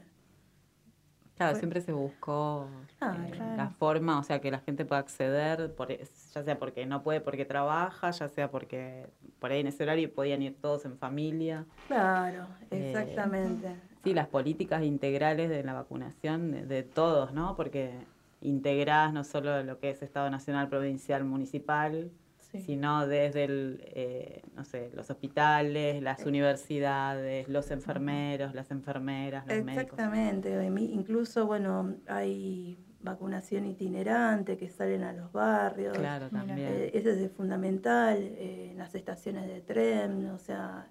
[1.35, 2.67] Claro, siempre se buscó
[3.01, 7.01] eh, la forma, o sea, que la gente pueda acceder, por, ya sea porque no
[7.01, 9.07] puede porque trabaja, ya sea porque
[9.39, 11.65] por ahí en ese horario podían ir todos en familia.
[11.87, 13.75] Claro, eh, exactamente.
[14.03, 17.55] sí, las políticas integrales de la vacunación de, de todos, ¿no?
[17.55, 18.05] Porque
[18.41, 22.11] integrás no solo lo que es Estado Nacional, Provincial, Municipal,
[22.59, 29.57] sino desde el, eh, no sé, los hospitales, las universidades, los enfermeros, las enfermeras, los
[29.57, 35.97] Exactamente, incluso, bueno, hay vacunación itinerante que salen a los barrios.
[35.97, 36.59] Claro, también.
[36.59, 40.87] Eh, ese es fundamental, eh, en las estaciones de tren, o sea,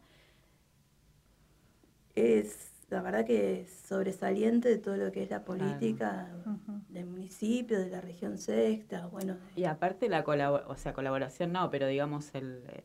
[2.14, 6.28] es la verdad que es sobresaliente de todo lo que es la política
[6.88, 9.36] del municipio, de la región sexta, bueno.
[9.56, 12.84] Y aparte la o sea, colaboración no, pero digamos el eh,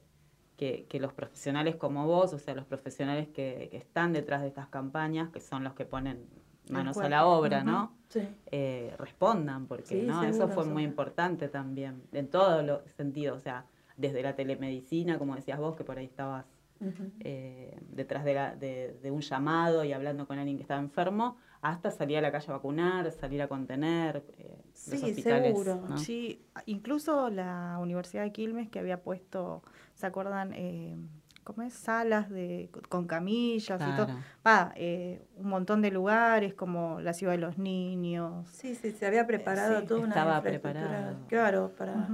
[0.55, 4.67] que, que, los profesionales como vos, o sea, los profesionales que, están detrás de estas
[4.69, 6.25] campañas, que son los que ponen
[6.69, 7.93] manos a la obra, ¿no?
[8.07, 8.21] Sí.
[8.51, 10.23] Eh, respondan, porque ¿no?
[10.23, 13.65] eso fue muy importante también, en todos los sentidos, o sea,
[13.97, 16.45] desde la telemedicina, como decías vos, que por ahí estabas
[17.21, 22.17] eh, detrás de, de, un llamado y hablando con alguien que estaba enfermo, hasta salir
[22.17, 25.57] a la calle a vacunar, salir a contener eh, sí, los hospitales.
[25.57, 25.97] Seguro.
[25.97, 29.63] Sí, incluso la Universidad de Quilmes que había puesto,
[29.95, 30.53] ¿se acuerdan?
[30.53, 30.95] Eh,
[31.43, 31.73] ¿Cómo es?
[31.73, 34.07] Salas de, con camillas y todo.
[34.45, 38.49] Va, eh, un montón de lugares como la ciudad de los niños.
[38.49, 41.15] Sí, sí, se había preparado todo una Estaba preparado.
[41.29, 42.09] Claro, para...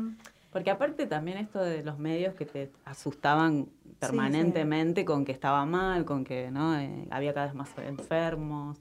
[0.54, 3.68] Porque aparte también esto de los medios que te asustaban
[4.00, 8.78] permanentemente con que estaba mal, con que no eh, había cada vez más enfermos.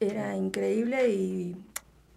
[0.00, 1.56] Era increíble y,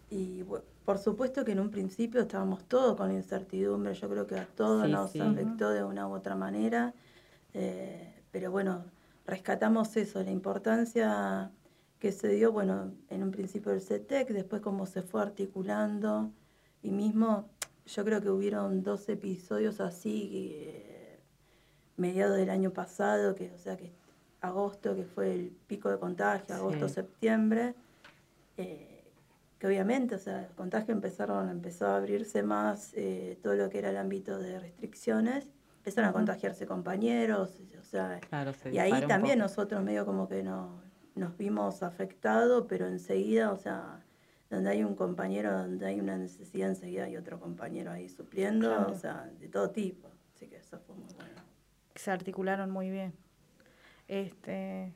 [0.09, 0.43] y
[0.85, 4.87] por supuesto que en un principio estábamos todos con incertidumbre, yo creo que a todos
[4.87, 6.93] nos afectó de una u otra manera,
[7.53, 8.85] eh, pero bueno,
[9.25, 11.51] rescatamos eso, la importancia
[11.99, 16.31] que se dio, bueno, en un principio el CETEC, después cómo se fue articulando
[16.83, 17.49] y mismo
[17.85, 21.19] yo creo que hubieron dos episodios así, eh,
[21.97, 23.91] mediados del año pasado, que o sea que
[24.41, 27.75] agosto, que fue el pico de contagio, agosto-septiembre,
[28.57, 29.03] eh,
[29.59, 33.79] que obviamente, o sea, el contagio empezaron, empezó a abrirse más eh, todo lo que
[33.79, 38.19] era el ámbito de restricciones, empezaron a contagiarse compañeros, o sea,
[38.71, 40.81] y ahí también nosotros medio como que no,
[41.15, 44.04] nos vimos afectados, pero enseguida, o sea,
[44.49, 48.95] donde hay un compañero, donde hay una necesidad, enseguida hay otro compañero ahí supliendo, o
[48.95, 50.09] sea, de todo tipo.
[50.35, 51.41] Así que eso fue muy bueno.
[51.95, 53.13] Se articularon muy bien.
[54.07, 54.93] Este.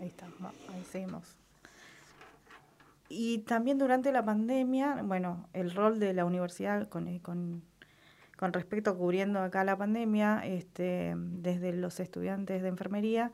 [0.00, 0.26] Ahí está,
[0.72, 1.36] ahí seguimos.
[3.08, 7.62] Y también durante la pandemia, bueno, el rol de la universidad con, con,
[8.36, 13.30] con respecto a cubriendo acá la pandemia, este, desde los estudiantes de enfermería,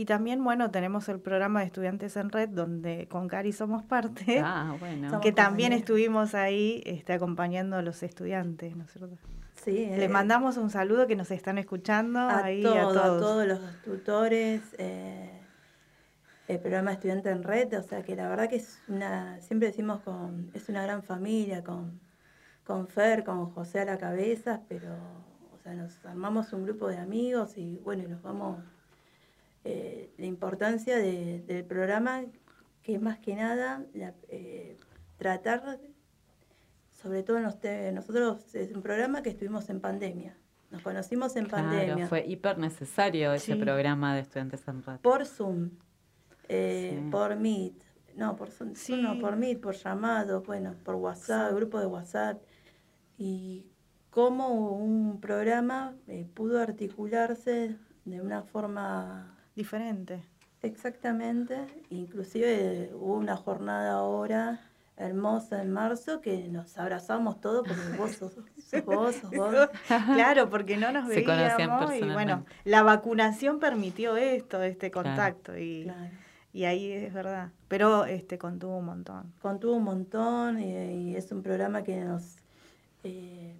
[0.00, 4.40] y también, bueno, tenemos el programa de Estudiantes en Red, donde con Cari somos parte,
[4.42, 5.20] ah, bueno.
[5.20, 9.18] que también estuvimos ahí este, acompañando a los estudiantes, ¿no es cierto?
[9.62, 9.72] Sí.
[9.90, 12.96] Les eh, mandamos un saludo que nos están escuchando a, ahí, a todos.
[12.96, 15.38] A todos los tutores, eh,
[16.48, 20.00] el programa Estudiante en Red, o sea que la verdad que es una, siempre decimos
[20.00, 22.00] con, es una gran familia, con,
[22.64, 24.94] con Fer, con José a la cabeza, pero,
[25.52, 28.64] o sea, nos armamos un grupo de amigos y bueno, nos vamos
[29.62, 32.24] eh, la importancia del programa,
[32.82, 33.84] que es más que nada
[34.28, 34.78] eh,
[35.18, 35.78] tratar,
[36.92, 40.34] sobre todo nosotros, es un programa que estuvimos en pandemia.
[40.70, 42.06] Nos conocimos en pandemia.
[42.06, 45.70] Fue hiper necesario ese programa de estudiantes en Por Zoom,
[46.48, 47.74] eh, por Meet,
[48.16, 52.40] no, por Zoom, no, por Meet, por llamado, bueno, por WhatsApp, grupo de WhatsApp.
[53.18, 53.66] Y
[54.08, 55.94] cómo un programa
[56.34, 60.22] pudo articularse de una forma diferente.
[60.62, 61.56] Exactamente,
[61.88, 64.60] inclusive hubo una jornada ahora
[65.00, 68.36] hermosa en marzo que nos abrazamos todos porque vos sos,
[68.84, 69.68] vos, vos.
[70.14, 75.90] Claro, porque no nos veíamos y bueno, la vacunación permitió esto, este contacto y,
[76.52, 79.32] y ahí es verdad, pero este contuvo un montón.
[79.40, 82.36] Contuvo un montón y, es un programa que nos
[83.02, 83.54] eh,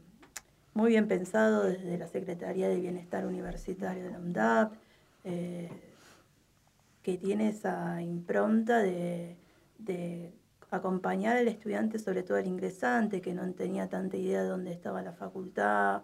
[0.74, 4.74] muy bien pensado desde la Secretaría de Bienestar Universitario de la UNDAP.
[5.24, 5.70] Eh,
[7.02, 9.36] que tiene esa impronta de,
[10.70, 15.02] acompañar al estudiante, sobre todo al ingresante, que no tenía tanta idea de dónde estaba
[15.02, 16.02] la facultad,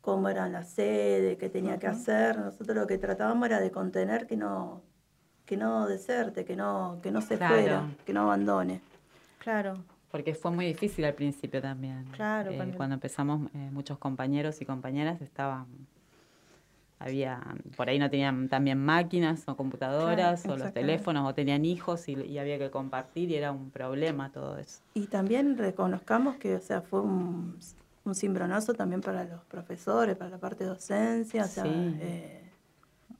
[0.00, 2.38] cómo era la sede, qué tenía que hacer.
[2.38, 4.82] Nosotros lo que tratábamos era de contener que no,
[5.44, 8.80] que no deserte, que no, que no se fuera, que no abandone.
[9.38, 9.84] Claro.
[10.10, 12.04] Porque fue muy difícil al principio también.
[12.12, 12.50] Claro.
[12.50, 15.66] Eh, cuando empezamos, eh, muchos compañeros y compañeras estaban
[17.02, 17.40] había,
[17.76, 22.38] por ahí no tenían también máquinas o computadoras o los teléfonos o tenían hijos y,
[22.38, 24.80] había que compartir y era un problema todo eso.
[24.94, 27.58] Y también reconozcamos que, o sea, fue un,
[28.04, 32.50] un cimbronazo también para los profesores, para la parte de docencia, o sea, eh,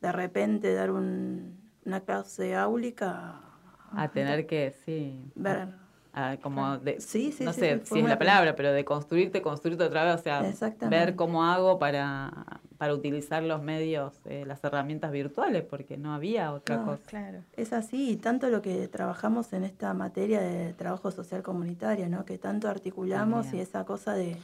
[0.00, 3.40] de repente dar un, una clase áulica.
[3.92, 5.20] A, tener que, sí.
[5.34, 5.81] Ver
[6.42, 10.04] como de, sí, sí, no sé si es la palabra, pero de construirte, construirte otra
[10.04, 10.42] vez, o sea,
[10.88, 16.52] ver cómo hago para, para utilizar los medios, eh, las herramientas virtuales, porque no había
[16.52, 17.02] otra cosa.
[17.06, 22.08] Claro, es así, y tanto lo que trabajamos en esta materia de trabajo social comunitario,
[22.10, 22.26] ¿no?
[22.26, 24.36] que tanto articulamos y esa cosa de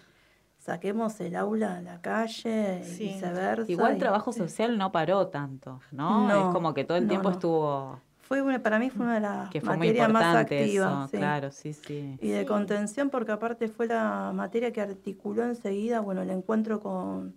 [0.59, 3.71] saquemos el aula a la calle y viceversa.
[3.71, 6.31] Igual trabajo social no paró tanto, ¿no?
[6.31, 8.01] es como que todo el tiempo estuvo...
[8.29, 11.11] Fue una, para mí fue una de las materias más activas.
[11.11, 12.19] Claro, sí, sí.
[12.21, 17.35] Y de contención, porque aparte fue la materia que articuló enseguida, bueno, el encuentro con...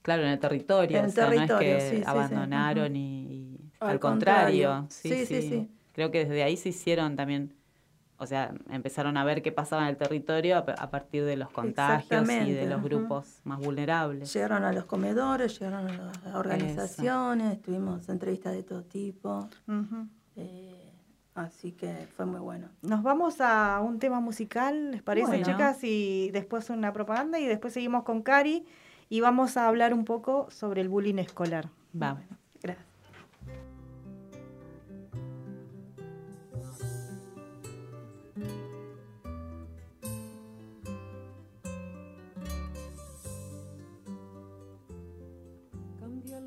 [0.00, 0.98] Claro, en el territorio.
[1.00, 4.86] En el territorio, no es que abandonaron y, al, contrario.
[4.88, 7.52] Sí, sí, sí, Creo que desde ahí se hicieron también
[8.18, 12.28] o sea, empezaron a ver qué pasaba en el territorio a, partir de los contagios
[12.28, 14.32] y de los grupos más vulnerables.
[14.32, 19.48] Llegaron a los comedores, llegaron a las organizaciones, tuvimos entrevistas de todo tipo.
[20.36, 20.92] Eh,
[21.34, 22.68] así que fue muy bueno.
[22.82, 25.84] Nos vamos a un tema musical, ¿les parece, chicas?
[25.84, 28.64] Y después una propaganda y después seguimos con Cari
[29.08, 31.68] y vamos a hablar un poco sobre el bullying escolar.
[31.92, 32.24] Vamos.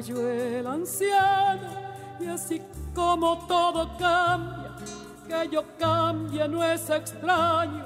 [0.00, 1.68] El cabello el anciano,
[2.20, 2.62] y así
[2.94, 4.76] como todo cambia,
[5.28, 7.84] que yo cambie no es extraño.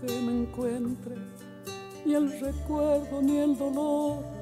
[0.00, 1.14] Que me encuentre,
[2.04, 4.41] ni el recuerdo ni el dolor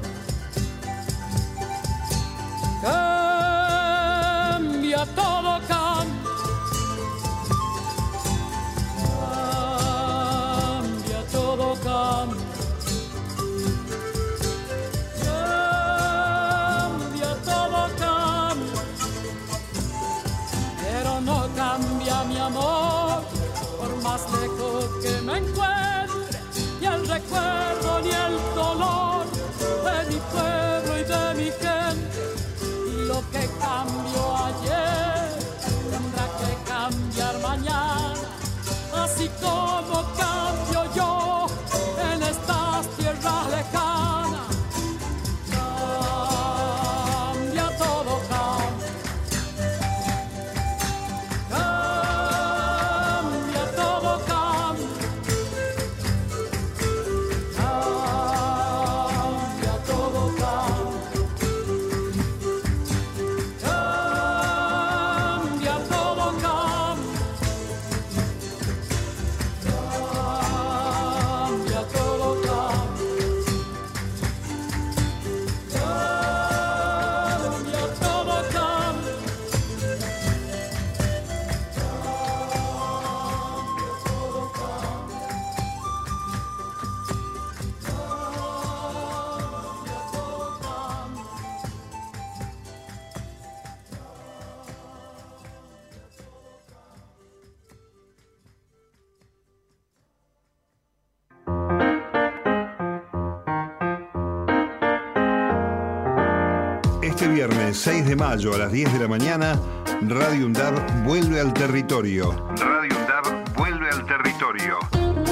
[107.71, 109.59] Viernes 6 de mayo a las 10 de la mañana,
[110.01, 112.47] Radio UNDAB vuelve al territorio.
[112.57, 114.77] Radio UNDAB vuelve al territorio.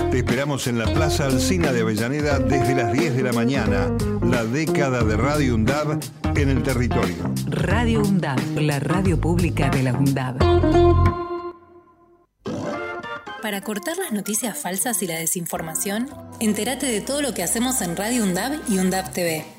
[0.09, 3.91] Te esperamos en la Plaza Alcina de Avellaneda desde las 10 de la mañana.
[4.23, 5.99] La década de Radio UNDAB
[6.35, 7.33] en el territorio.
[7.47, 10.37] Radio UNDAB, la radio pública de la UNDAB.
[13.41, 16.07] Para cortar las noticias falsas y la desinformación,
[16.39, 19.58] entérate de todo lo que hacemos en Radio UNDAB y UNDAB TV.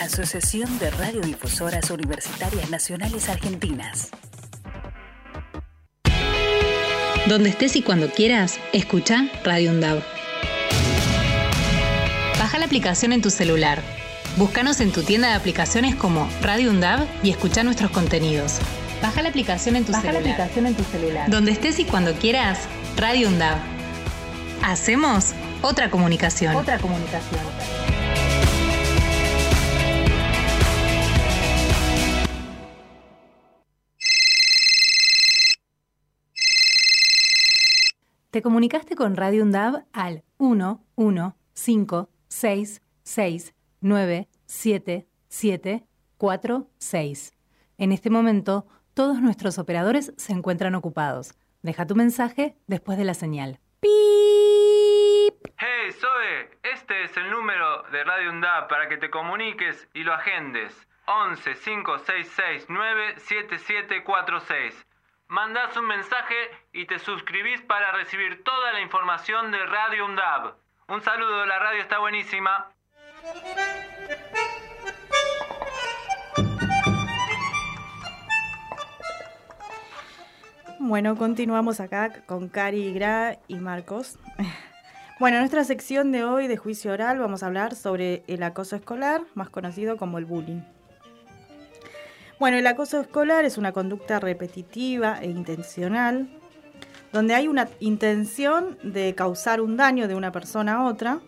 [0.00, 4.10] Asociación de Radiodifusoras Universitarias Nacionales Argentinas.
[7.26, 10.02] Donde estés y cuando quieras, escucha Radio UNDAV.
[12.38, 13.82] Baja la aplicación en tu celular.
[14.36, 18.58] Búscanos en tu tienda de aplicaciones como Radio UNDAV y escucha nuestros contenidos.
[19.02, 20.22] Baja la aplicación en tu Baja celular.
[20.22, 21.28] la aplicación en tu celular.
[21.30, 22.60] Donde estés y cuando quieras,
[22.96, 23.58] Radio UNDAV.
[24.62, 25.32] Hacemos
[25.62, 26.54] otra comunicación.
[26.54, 27.40] Otra comunicación.
[38.30, 45.86] Te comunicaste con Radio UNDAV al 1 1 5 6 6 9 7 7
[46.18, 47.32] 4 6.
[47.78, 51.32] En este momento, todos nuestros operadores se encuentran ocupados.
[51.62, 53.60] Deja tu mensaje después de la señal.
[53.80, 53.88] ¡Pip!
[55.56, 60.12] Hey, Zoe, este es el número de Radio UNDAB para que te comuniques y lo
[60.12, 60.86] agendes.
[61.06, 64.87] 11 5669 7746.
[65.30, 66.34] Mandás un mensaje
[66.72, 70.54] y te suscribís para recibir toda la información de Radio UNDAB.
[70.88, 72.70] Un saludo, la radio está buenísima.
[80.78, 84.18] Bueno, continuamos acá con Cari Gra y Marcos.
[85.20, 88.76] Bueno, en nuestra sección de hoy de juicio oral vamos a hablar sobre el acoso
[88.76, 90.60] escolar, más conocido como el bullying.
[92.38, 96.28] Bueno, el acoso escolar es una conducta repetitiva e intencional,
[97.12, 101.18] donde hay una intención de causar un daño de una persona a otra.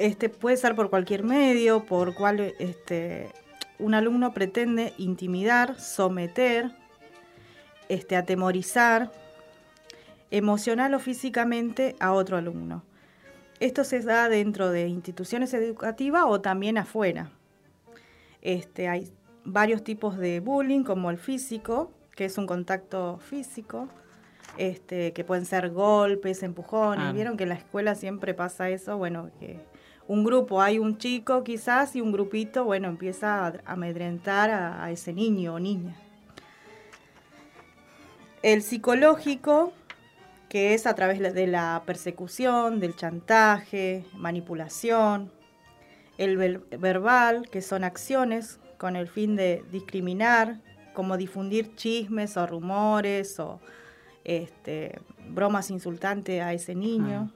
[0.00, 3.30] Este puede ser por cualquier medio, por cual este,
[3.78, 6.72] un alumno pretende intimidar, someter,
[7.88, 9.12] este, atemorizar
[10.32, 12.82] emocional o físicamente a otro alumno.
[13.60, 17.30] Esto se da dentro de instituciones educativas o también afuera.
[18.42, 19.12] Este, hay
[19.46, 23.88] varios tipos de bullying, como el físico, que es un contacto físico,
[24.58, 27.06] este, que pueden ser golpes, empujones.
[27.08, 27.12] Ah.
[27.12, 29.58] Vieron que en la escuela siempre pasa eso, bueno, que
[30.08, 34.90] un grupo, hay un chico quizás y un grupito, bueno, empieza a amedrentar a, a
[34.90, 35.94] ese niño o niña.
[38.42, 39.72] El psicológico,
[40.48, 45.32] que es a través de la persecución, del chantaje, manipulación.
[46.18, 50.60] El ver- verbal, que son acciones con el fin de discriminar,
[50.94, 53.60] como difundir chismes o rumores o
[54.24, 57.32] este, bromas insultantes a ese niño.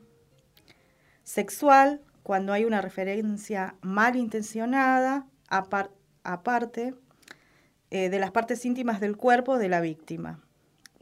[1.23, 5.91] Sexual, cuando hay una referencia malintencionada, apar-
[6.25, 6.95] aparte
[7.91, 10.41] eh, de las partes íntimas del cuerpo de la víctima.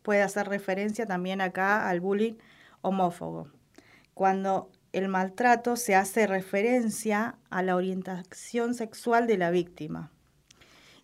[0.02, 2.34] Puede hacer referencia también acá al bullying
[2.80, 3.48] homófobo.
[4.14, 10.10] Cuando el maltrato se hace referencia a la orientación sexual de la víctima.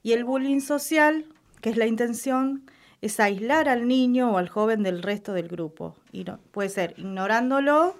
[0.04, 1.26] Y el bullying social,
[1.60, 5.96] que es la intención, es aislar al niño o al joven del resto del grupo.
[6.12, 7.96] Y no- puede ser ignorándolo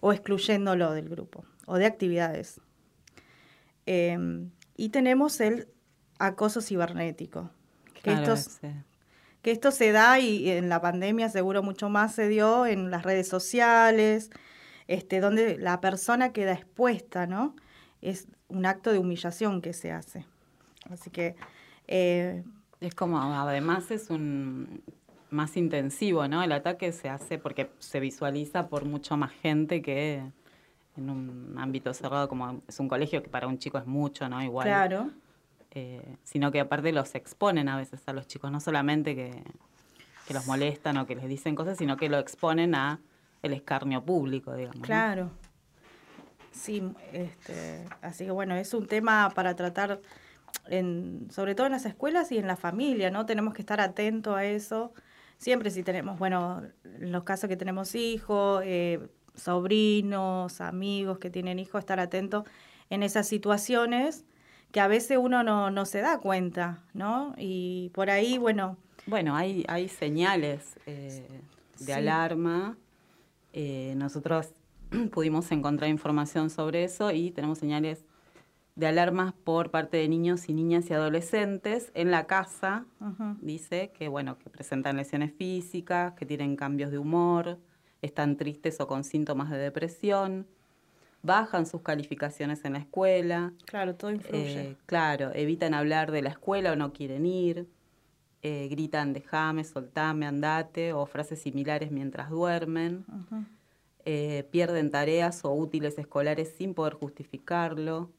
[0.00, 2.60] o excluyéndolo del grupo o de actividades.
[3.86, 4.18] Eh,
[4.76, 5.68] y tenemos el
[6.18, 7.50] acoso cibernético.
[7.94, 8.74] Que Claro, estos- ese.
[9.42, 13.02] que esto se da y en la pandemia seguro mucho más se dio en las
[13.02, 14.30] redes sociales,
[14.88, 17.54] este, donde la persona queda expuesta, ¿no?
[18.02, 20.26] es un acto de humillación que se hace.
[20.90, 21.36] Así que...
[21.86, 22.42] Eh,
[22.80, 24.82] es como, además es un
[25.30, 26.42] más intensivo, ¿no?
[26.42, 30.22] El ataque se hace porque se visualiza por mucho más gente que
[30.96, 34.42] en un ámbito cerrado como es un colegio que para un chico es mucho, ¿no?
[34.42, 34.66] Igual.
[34.66, 35.10] Claro.
[35.72, 39.42] Eh, sino que aparte los exponen a veces a los chicos, no solamente que,
[40.28, 43.00] que, los molestan o que les dicen cosas, sino que lo exponen a
[43.42, 44.86] el escarnio público, digamos.
[44.86, 45.30] Claro.
[46.52, 46.80] Sí,
[47.12, 50.00] este, así que bueno, es un tema para tratar
[50.68, 53.26] en, sobre todo en las escuelas y en la familia, ¿no?
[53.26, 54.92] Tenemos que estar atentos a eso.
[55.38, 61.58] Siempre si tenemos, bueno, en los casos que tenemos hijos, eh, sobrinos, amigos que tienen
[61.58, 62.44] hijos, estar atentos
[62.90, 64.24] en esas situaciones
[64.70, 67.34] que a veces uno no, no se da cuenta, ¿no?
[67.38, 68.76] Y por ahí, bueno...
[69.06, 71.28] Bueno, hay, hay señales eh,
[71.78, 72.76] de alarma.
[73.52, 74.48] Eh, nosotros
[75.12, 78.04] pudimos encontrar información sobre eso y tenemos señales
[78.76, 82.86] de alarmas por parte de niños y niñas y adolescentes en la casa.
[83.40, 87.58] Dice que, bueno, que presentan lesiones físicas, que tienen cambios de humor,
[88.02, 90.46] están tristes o con síntomas de depresión,
[91.22, 93.52] bajan sus calificaciones en la escuela.
[93.64, 94.70] Claro, todo influye.
[94.70, 97.66] Eh, claro, evitan hablar de la escuela o no quieren ir,
[98.42, 103.06] eh, gritan déjame, soltame, andate o frases similares mientras duermen.
[104.04, 108.10] Eh, pierden tareas o útiles escolares sin poder justificarlo,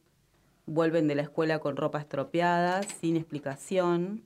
[0.66, 4.24] vuelven de la escuela con ropa estropeada, sin explicación,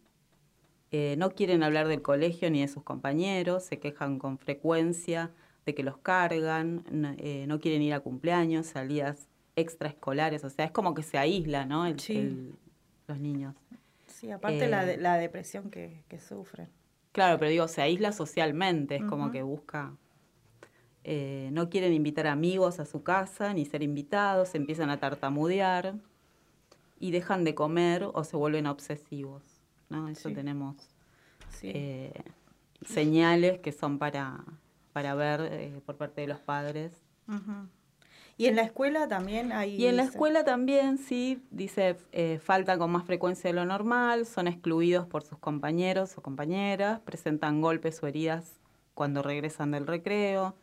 [0.93, 5.31] no quieren hablar del colegio ni de sus compañeros, se quejan con frecuencia
[5.67, 6.85] de que los cargan,
[7.19, 11.67] eh, no, quieren ir a cumpleaños, salidas extraescolares, o sea, es como que se aísla,
[11.67, 11.87] ¿no?
[11.87, 13.55] los niños.
[14.07, 16.69] Sí, aparte la, eh, la depresión que, sufren.
[17.13, 19.95] Claro, pero digo, se aísla socialmente, es como que busca...
[21.03, 25.95] Eh, no quieren invitar amigos a su casa ni ser invitados, empiezan a tartamudear
[27.01, 29.43] y dejan de comer o se vuelven obsesivos.
[29.89, 30.09] ¿no?
[30.09, 30.77] Eso tenemos
[32.87, 34.45] señales que son para,
[34.93, 36.93] para ver eh, por parte de los padres.
[38.37, 39.77] Y en la escuela también hay...
[39.77, 44.27] Y en la escuela también, sí, dice, eh, falta con más frecuencia de lo normal,
[44.27, 48.59] son excluidos por sus compañeros o compañeras, presentan golpes o heridas
[48.95, 50.55] cuando regresan del recreo,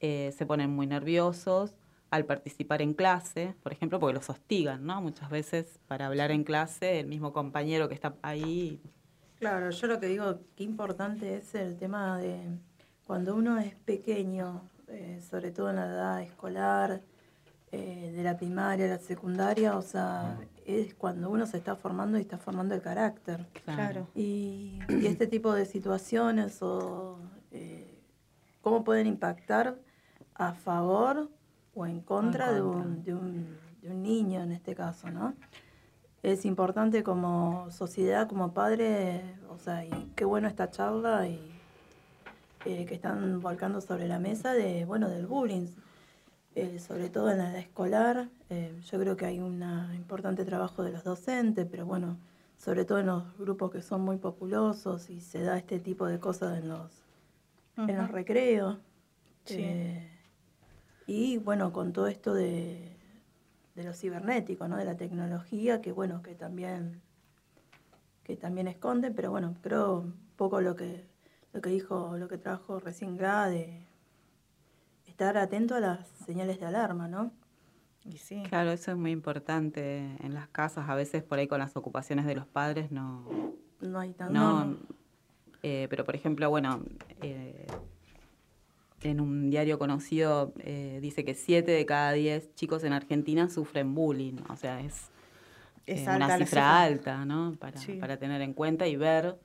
[0.00, 1.74] eh, se ponen muy nerviosos
[2.12, 5.00] al participar en clase, por ejemplo, porque los hostigan, ¿no?
[5.00, 8.82] Muchas veces para hablar en clase, el mismo compañero que está ahí...
[9.38, 12.38] Claro, yo lo que digo, qué importante es el tema de
[13.06, 17.00] cuando uno es pequeño, eh, sobre todo en la edad escolar,
[17.72, 22.20] eh, de la primaria, la secundaria, o sea, es cuando uno se está formando y
[22.20, 23.46] está formando el carácter.
[23.64, 24.06] Claro.
[24.14, 27.18] Y, este tipo de situaciones o
[27.52, 28.02] eh,
[28.60, 29.78] cómo pueden impactar
[30.34, 31.30] a favor
[31.74, 35.34] o en contra, De, un, de, un, de un niño en este caso, ¿no?
[36.22, 41.52] Es importante como sociedad, como padre, o sea, y qué bueno esta charla y
[42.64, 45.66] eh, que están volcando sobre la mesa de, bueno, del bullying,
[46.54, 48.28] eh, sobre todo en la edad escolar.
[48.50, 49.64] Eh, yo creo que hay un
[49.96, 52.18] importante trabajo de los docentes, pero bueno,
[52.56, 56.20] sobre todo en los grupos que son muy populosos y se da este tipo de
[56.20, 57.02] cosas en los,
[57.76, 58.78] en los recreos.
[61.06, 62.96] Y bueno, con todo esto de,
[63.74, 64.76] de lo cibernético, ¿no?
[64.76, 67.00] de la tecnología, que bueno, que también
[68.24, 71.04] que también esconde, pero bueno, creo un poco lo que
[71.52, 73.86] lo que dijo, lo que trajo recién Gra de
[75.06, 77.30] estar atento a las señales de alarma, ¿no?
[78.04, 78.42] Y sí.
[78.48, 80.88] Claro, eso es muy importante en las casas.
[80.88, 83.28] A veces por ahí con las ocupaciones de los padres no...
[83.80, 84.32] No hay tanto...
[84.32, 84.76] No,
[85.62, 86.82] eh, pero por ejemplo, bueno,
[87.20, 87.66] eh,
[89.02, 93.94] en un diario conocido eh, dice que 7 de cada 10 chicos en Argentina sufren
[93.94, 94.36] bullying.
[94.48, 95.10] O sea, es,
[96.06, 97.56] una cifra, alta, ¿no?
[97.58, 99.36] Para, para tener en cuenta y ver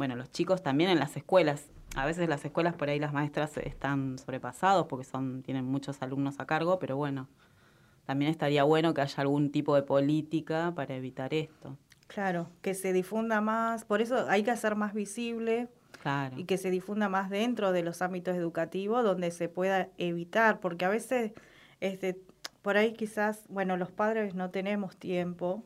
[0.00, 1.66] bueno, los chicos también en las escuelas.
[1.94, 6.40] A veces las escuelas por ahí las maestras están sobrepasados porque son tienen muchos alumnos
[6.40, 7.28] a cargo, pero bueno,
[8.06, 11.76] también estaría bueno que haya algún tipo de política para evitar esto.
[12.06, 15.68] Claro, que se difunda más, por eso hay que hacer más visible
[16.02, 16.36] claro.
[16.38, 20.84] y que se difunda más dentro de los ámbitos educativos donde se pueda evitar, porque
[20.84, 21.32] a veces
[21.80, 22.20] este,
[22.62, 25.64] por ahí quizás, bueno, los padres no tenemos tiempo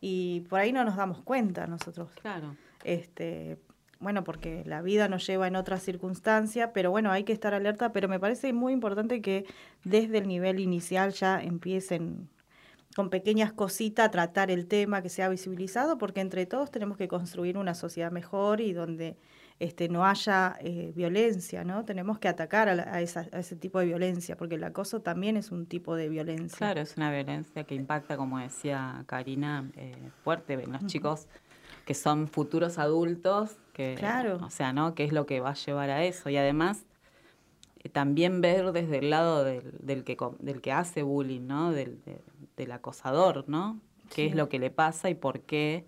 [0.00, 2.10] y por ahí no nos damos cuenta nosotros.
[2.20, 3.58] Claro este,
[4.00, 7.92] bueno, porque la vida nos lleva en otras circunstancias, pero bueno, hay que estar alerta,
[7.92, 9.44] pero me parece muy importante que
[9.84, 12.28] desde el nivel inicial ya empiecen
[12.96, 17.08] con pequeñas cositas a tratar el tema, que sea visibilizado, porque entre todos tenemos que
[17.08, 19.16] construir una sociedad mejor y donde
[19.60, 21.84] este, no haya eh, violencia, ¿no?
[21.84, 25.00] Tenemos que atacar a, la- a esa- a ese tipo de violencia, porque el acoso
[25.00, 26.56] también es un tipo de violencia.
[26.58, 31.26] Claro, es una violencia que impacta, como decía Karina, eh, fuerte en los chicos
[31.84, 34.36] que son futuros adultos, que, Claro.
[34.44, 34.94] o sea, ¿no?
[34.94, 36.28] Que es lo que va a llevar a eso.
[36.30, 36.84] Y además,
[37.82, 41.72] eh, también ver desde el lado del, del que, del que hace bullying, ¿no?
[41.72, 42.20] Del, de-
[42.56, 43.80] del acosador, ¿no?
[44.10, 44.28] ¿Qué Sí.
[44.28, 45.84] es lo que le pasa y por qué?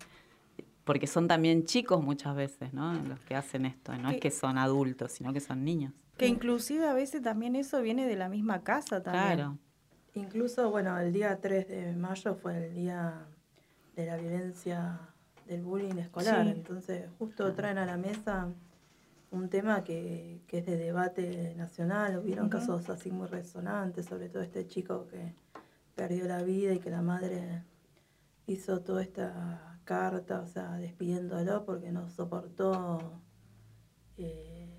[0.83, 2.93] Porque son también chicos muchas veces, ¿no?
[2.93, 3.95] Los que hacen esto.
[3.97, 5.93] No es Que- son adultos, sino que son niños.
[6.17, 9.25] Que inclusive a veces también eso viene de la misma casa también.
[9.35, 9.57] Claro.
[10.13, 13.25] Incluso, bueno, el día 3 de mayo fue el día
[13.95, 14.99] de la violencia
[15.47, 16.45] del bullying escolar.
[16.45, 16.51] Sí.
[16.51, 18.49] Entonces, justo traen a la mesa
[19.31, 22.17] un tema que, que es de debate nacional.
[22.17, 22.57] Hubieron Ujú.
[22.57, 25.33] casos así muy resonantes, sobre todo este chico que
[25.95, 27.63] perdió la vida y que la madre
[28.47, 33.19] hizo toda esta carta, o sea, despidiéndolo porque no soportó
[34.17, 34.69] eh,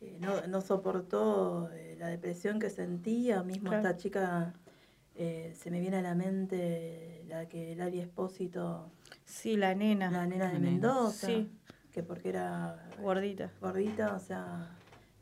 [0.00, 3.88] eh, no, no soportó eh, la depresión que sentía, mismo Claro.
[3.88, 4.52] esta chica,
[5.14, 8.90] eh, se me viene a la mente la que Lali Espósito,
[9.24, 10.10] Sí, la nena.
[10.10, 10.70] la nena de nena.
[10.70, 11.50] Mendoza, Sí.
[11.92, 13.50] que porque era Gordita.
[13.60, 14.68] gordita, o sea,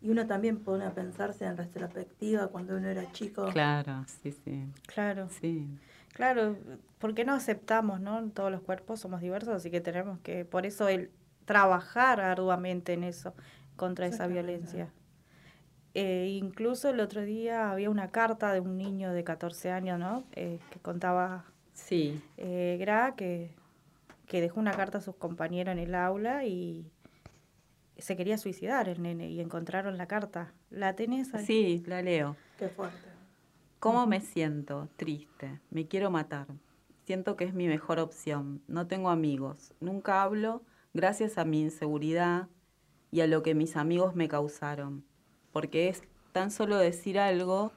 [0.03, 3.47] y uno también pone a pensarse en retrospectiva cuando uno era chico.
[3.53, 4.67] Claro, sí, sí.
[4.87, 5.29] Claro.
[5.41, 5.69] Sí.
[6.17, 6.57] Claro,
[6.99, 8.31] porque no aceptamos, ¿no?
[8.31, 11.11] Todos los cuerpos somos diversos, así que tenemos que, por eso el
[11.45, 13.35] trabajar arduamente en eso,
[13.77, 14.89] contra esa violencia.
[15.93, 20.25] Eh, incluso el otro día había una carta de un niño de 14 años, ¿no?
[20.33, 21.45] Eh, que contaba
[21.75, 23.55] Sí, eh, Gra que,
[24.27, 26.91] que dejó una carta a sus compañeros en el aula y
[27.99, 30.55] se quería suicidar el nene y encontraron la carta.
[30.71, 31.45] ¿La tenés ahí?
[31.45, 32.37] sí, la leo.
[32.59, 33.06] Qué fuerte.
[33.87, 34.89] ¿Cómo me siento?
[34.97, 35.61] Triste.
[35.71, 36.49] Me quiero matar.
[37.05, 38.61] Siento que es mi mejor opción.
[38.67, 39.75] No tengo amigos.
[39.79, 42.49] Nunca hablo gracias a mi inseguridad
[43.13, 45.05] y a lo que mis amigos me causaron.
[45.53, 47.71] Porque es tan solo decir algo,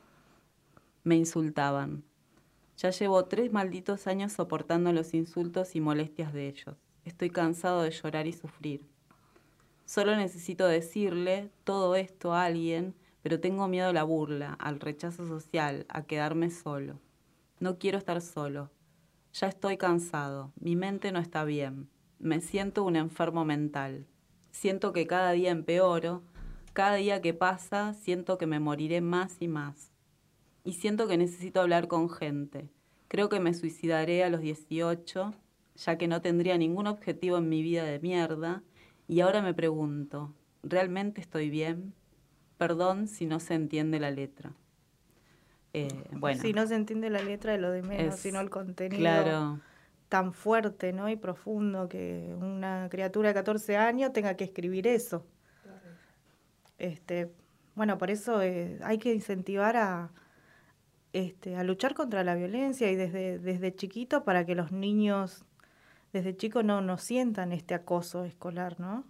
[1.04, 2.04] me insultaban.
[2.78, 6.76] Ya llevo tres malditos años soportando los insultos y molestias de ellos.
[7.06, 8.84] Estoy cansado de llorar y sufrir.
[9.86, 12.96] Solo necesito decirle todo esto a alguien,
[13.30, 17.00] pero tengo miedo a la burla, al rechazo social, a quedarme solo.
[17.60, 18.72] No quiero estar solo.
[19.34, 20.52] Ya estoy cansado.
[20.60, 21.90] Mi mente no está bien.
[22.18, 24.08] Me siento un enfermo mental.
[24.50, 26.24] Siento que cada día empeoro.
[26.74, 29.92] Cada día que pasa, siento que me moriré más y más.
[30.64, 32.72] Y siento que necesito hablar con gente.
[33.10, 35.36] Creo que me suicidaré a los 18,
[35.76, 38.64] ya que no tendría ningún objetivo en mi vida de mierda.
[39.08, 41.94] Y ahora me pregunto, ¿realmente estoy bien?
[42.60, 44.52] Perdón si no se entiende la letra.
[45.74, 48.50] Eh, bueno, Si no se entiende la letra de lo de menos, Es- sino el
[48.52, 49.60] contenido claro,
[50.10, 51.10] tan fuerte ¿no?
[51.10, 55.26] y profundo que una criatura de 14 años tenga que escribir eso.
[56.78, 57.32] Este,
[57.76, 60.12] bueno, por eso eh, hay que incentivar a,
[61.14, 65.46] este, a luchar contra la violencia y desde, desde chiquito para que los niños
[66.14, 69.04] desde chicos no, no sientan este acoso escolar, ¿no?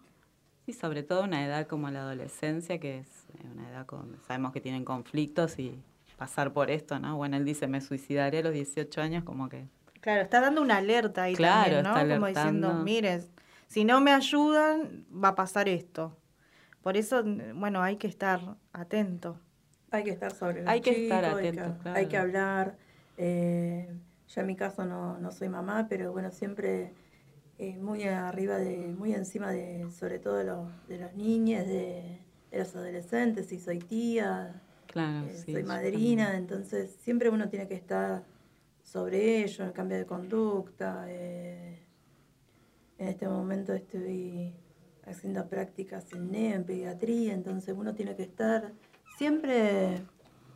[0.70, 4.54] Y sobre todo una edad como la adolescencia, que es eh, una edad con, sabemos
[4.54, 5.82] que tienen conflictos y
[6.18, 7.18] pasar por esto, ¿no?
[7.18, 9.68] Bueno, él dice, me suicidaré a los 18 años, como que
[10.02, 11.98] Claro, está dando una alerta ahí Claro, también, ¿no?
[11.98, 13.26] está Como diciendo, miren,
[13.68, 16.16] si no me ayudan, va a pasar esto.
[16.82, 17.24] Por eso,
[17.56, 18.40] bueno, hay que estar
[18.72, 19.38] atento.
[19.92, 21.98] Hay que estar sobre los Hay que estar atento, hay que, claro.
[22.00, 22.78] hay que hablar.
[23.18, 23.90] eh,
[24.28, 26.94] yo en mi caso no, no soy mamá, pero bueno, siempre
[27.60, 32.20] eh, muy arriba de, muy encima de, sobre todo de los, de los niños, de,
[32.52, 37.68] de los adolescentes, y soy tía, claro, eh, sí, soy madrina, entonces siempre uno tiene
[37.68, 38.24] que estar
[38.82, 41.06] sobre ello, el cambio de conducta.
[41.10, 41.86] eh,
[42.98, 44.54] en este momento estoy
[45.06, 48.74] haciendo prácticas en NEO, en pediatría, entonces uno tiene que estar
[49.18, 50.02] siempre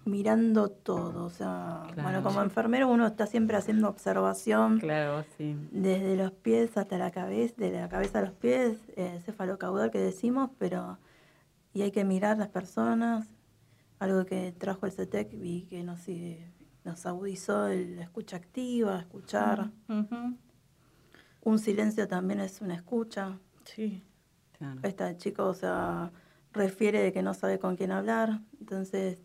[0.05, 1.25] mirando todo.
[1.25, 2.03] O sea, Claro.
[2.03, 5.55] bueno, como enfermero uno está siempre haciendo observación Claro, sí.
[5.71, 9.99] desde los pies hasta la cabeza, de la cabeza a los pies, eh, cefalocaudal que
[9.99, 10.97] decimos, pero
[11.73, 13.27] y hay que mirar las personas,
[13.99, 16.01] algo que trajo el CETEC y que nos,
[16.83, 19.71] nos agudizó el- la escucha activa, escuchar.
[19.89, 20.35] Ujú.
[21.45, 23.37] Un silencio también es una escucha.
[23.63, 24.03] Sí.
[24.57, 24.79] Claro.
[24.83, 26.11] Esta chico, o sea,
[26.51, 29.17] refiere de que no sabe con quién hablar, entonces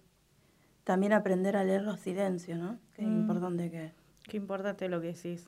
[0.89, 2.78] también aprender a leer los silencios, ¿no?
[2.97, 3.20] Es Mm.
[3.20, 3.93] importante que...
[4.26, 5.47] Qué importante lo que decís.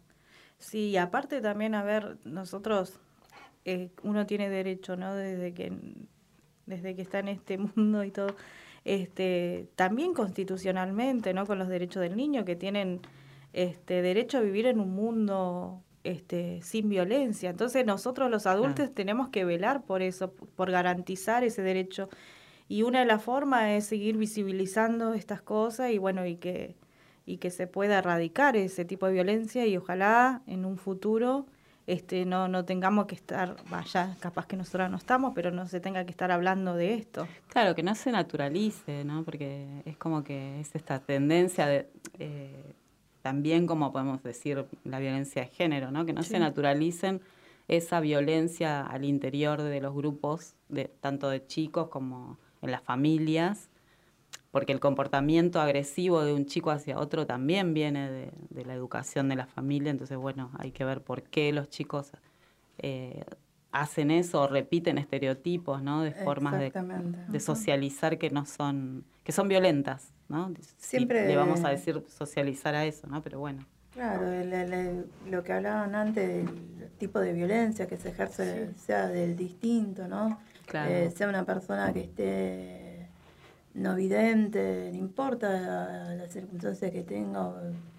[0.58, 3.00] Sí, y aparte también, a ver, nosotros,
[3.64, 5.14] eh, uno tiene derecho, ¿no?
[5.14, 5.72] Desde que,
[6.66, 8.36] desde que está en este mundo y todo,
[8.84, 11.46] este, también constitucionalmente, ¿no?
[11.46, 13.00] Con los derechos del niño, que tienen
[13.54, 17.48] este derecho a vivir en un mundo este, sin violencia.
[17.48, 22.10] Entonces nosotros los adultos tenemos que velar por eso, por garantizar ese derecho.
[22.70, 26.76] Y una de las formas es seguir visibilizando estas cosas y bueno, y que,
[27.26, 31.46] y que se pueda erradicar ese tipo de violencia y ojalá en un futuro
[31.88, 35.80] este, no, no tengamos que estar, vaya, capaz que nosotros no estamos, pero no se
[35.80, 37.26] tenga que estar hablando de esto.
[37.48, 39.24] Claro, que no se naturalice, ¿no?
[39.24, 41.90] Porque es como que es esta tendencia de...
[42.20, 42.72] Eh,
[43.22, 46.06] también como podemos decir la violencia de género, ¿no?
[46.06, 47.20] Que no se naturalicen
[47.66, 53.70] esa violencia al interior de los grupos, de, tanto de chicos como en las familias,
[54.50, 59.36] porque el comportamiento agresivo de un chico hacia otro también viene de, la educación de
[59.36, 62.12] la familia, entonces bueno, hay que ver por qué los chicos
[62.78, 63.24] eh,
[63.72, 66.02] hacen eso o repiten estereotipos, ¿no?
[66.02, 66.72] De formas de,
[67.28, 70.52] de, socializar que no son, que son violentas, ¿no?
[70.76, 73.22] Siempre le vamos a decir socializar a eso, ¿no?
[73.22, 73.64] Pero bueno.
[74.00, 74.30] Claro,
[75.26, 80.40] lo que hablaban antes del tipo de violencia que se ejerce, sea del distinto, ¿no?
[80.64, 80.90] Claro.
[80.90, 83.08] Eh, sea una persona que esté
[83.74, 87.52] no vidente, no importa la, circunstancia que tenga,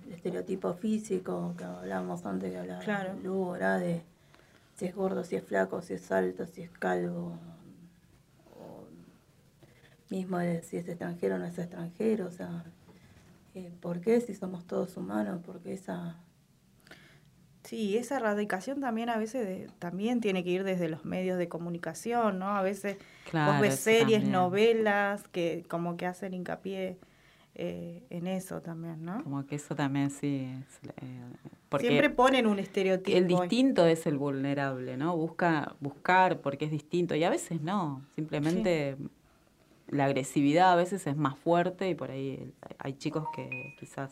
[0.08, 3.14] el estereotipo físico que hablábamos antes que hablaba claro.
[3.22, 4.02] Lugo, de
[4.78, 7.38] si es gordo, si es flaco, si es alto, si es calvo,
[8.56, 8.88] o
[10.10, 12.64] mismo de si es extranjero o no es extranjero, o sea,
[13.54, 15.42] eh, ¿por qué si somos todos humanos?
[15.46, 16.18] Porque esa
[17.64, 22.40] Sí, esa erradicación también a veces también tiene que ir desde los medios de comunicación,
[22.40, 22.50] ¿no?
[22.50, 22.98] A veces
[23.32, 26.98] vos ves series, novelas que como que hacen hincapié
[27.54, 29.24] eh, en eso también, ¿no?
[29.24, 30.50] Como que eso también sí.
[31.02, 33.16] Eh, Siempre ponen un estereotipo.
[33.18, 35.16] El distinto es el vulnerable, ¿no?
[35.16, 38.02] Busca buscar porque es distinto y a veces no.
[38.16, 38.98] Simplemente
[39.92, 44.12] la agresividad a veces es más fuerte y por ahí hay chicos que quizás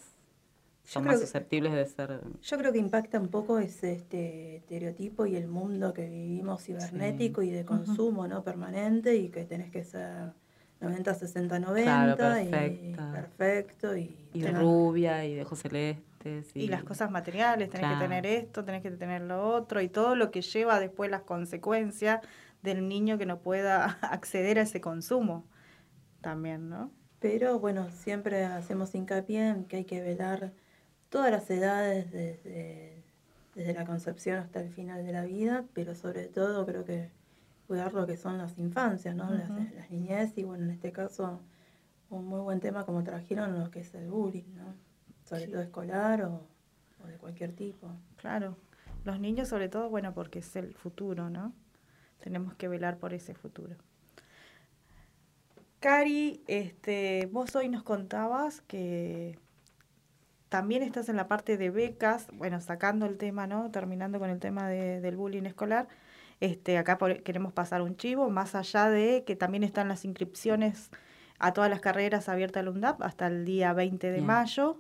[0.84, 2.22] son más susceptibles de ser...
[2.42, 7.42] Yo creo que impacta un poco ese este estereotipo y el mundo que vivimos cibernético
[7.42, 10.34] y de consumo no permanente y que tenés que ser
[10.82, 16.56] 90, 60, 90 y perfecto y, y rubia y de ojos celestes.
[16.56, 20.16] Y, las cosas materiales, tenés que tener esto, tenés que tener lo otro y todo
[20.16, 22.20] lo que lleva después las consecuencias
[22.62, 25.46] del niño que no pueda acceder a ese consumo
[26.22, 26.92] también, ¿no?
[27.20, 30.54] Pero bueno, siempre hacemos hincapié en que hay que velar
[31.10, 33.04] todas las edades, desde,
[33.56, 37.10] desde la concepción hasta el final de la vida, pero sobre todo creo que
[37.68, 39.30] cuidar lo que son las infancias, ¿no?
[39.32, 41.42] las, las niñez y bueno, en este caso
[42.10, 44.74] un muy buen tema como trajeron lo que es el bullying, ¿no?
[45.26, 46.48] Sobre todo escolar o,
[47.04, 47.88] o, de cualquier tipo.
[48.18, 48.58] Claro,
[49.04, 51.54] los niños sobre todo, bueno, porque es el futuro, ¿no?
[52.20, 53.76] Tenemos que velar por ese futuro.
[55.80, 59.40] Cari, este, vos hoy nos contabas que
[60.50, 63.72] también estás en la parte de becas, bueno, sacando el tema, ¿no?
[63.72, 65.88] Terminando con el tema de, del bullying escolar.
[66.42, 70.90] Este, acá queremos pasar un chivo, más allá de que también están las inscripciones
[71.38, 74.78] a todas las carreras abiertas al UNDAP hasta el día 20 de mayo.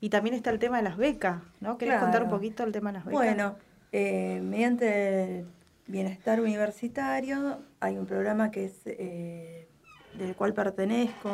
[0.00, 1.78] Y también está el tema de las becas, ¿no?
[1.78, 3.20] ¿Querés contar un poquito el tema de las becas?
[3.20, 3.56] Bueno,
[3.92, 5.46] eh, mediante el
[5.86, 9.68] bienestar universitario hay un programa que es eh,
[10.18, 11.30] del cual pertenezco,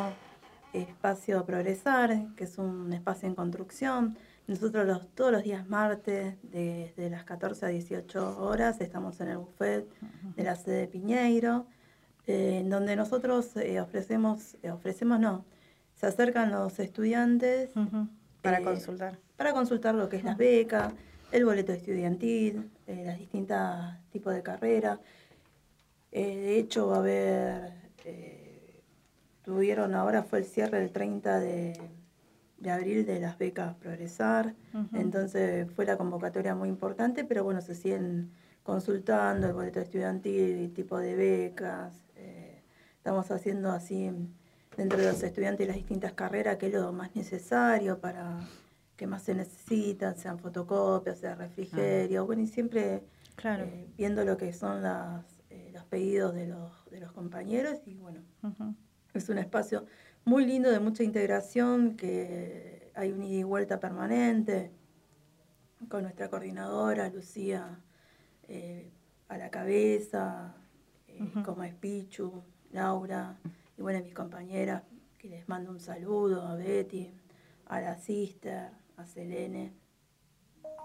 [0.73, 4.17] espacio Progresar, que es un espacio en construcción.
[4.47, 9.37] Nosotros los, todos los días martes, desde las 14 a 18 horas, estamos en el
[9.37, 9.87] buffet
[10.35, 11.67] de la sede Piñeiro,
[12.27, 15.45] eh, en donde nosotros eh, ofrecemos, eh, ofrecemos no,
[15.95, 17.71] se acercan los estudiantes
[18.41, 19.19] para consultar.
[19.35, 20.93] Para consultar lo que es las becas,
[21.31, 24.99] el boleto estudiantil, las distintas tipos de carreras.
[26.11, 27.73] de hecho, va a haber
[29.47, 31.79] tuvieron ahora fue el cierre del 30 de,
[32.69, 34.53] abril de las becas Progresar,
[34.91, 38.29] entonces fue la convocatoria muy importante, pero bueno, se siguen
[38.61, 42.61] consultando el boleto estudiantil, el tipo de becas, eh,
[42.97, 44.11] estamos haciendo así
[44.75, 48.41] dentro de los estudiantes las distintas carreras, qué es lo más necesario para
[48.97, 53.01] qué más se necesita, sean fotocopias, sea refrigerio, bueno, y siempre
[53.45, 57.93] eh, viendo lo que son las, eh, los pedidos de los, de los compañeros y
[57.93, 58.19] bueno.
[59.17, 59.85] Es un espacio
[60.25, 64.71] muy lindo de mucha integración, que hay un ida y vuelta permanente
[65.89, 67.79] con nuestra coordinadora, Lucía,
[68.47, 68.91] eh,
[69.27, 70.55] a la cabeza,
[71.07, 73.39] eh, como es Pichu, Laura,
[73.75, 74.83] y bueno, mis compañeras,
[75.17, 77.11] que les mando un saludo a Betty,
[77.65, 79.73] a la sister, a Selene,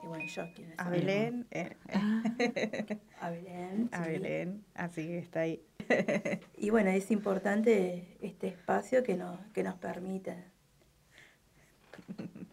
[0.02, 0.42] y bueno, yo
[0.78, 1.46] A Belén.
[1.50, 1.76] Eh.
[3.20, 3.88] a Belén.
[3.92, 5.62] A Belén, así que está ahí.
[6.56, 10.44] y bueno, es importante este espacio que nos, que nos permite.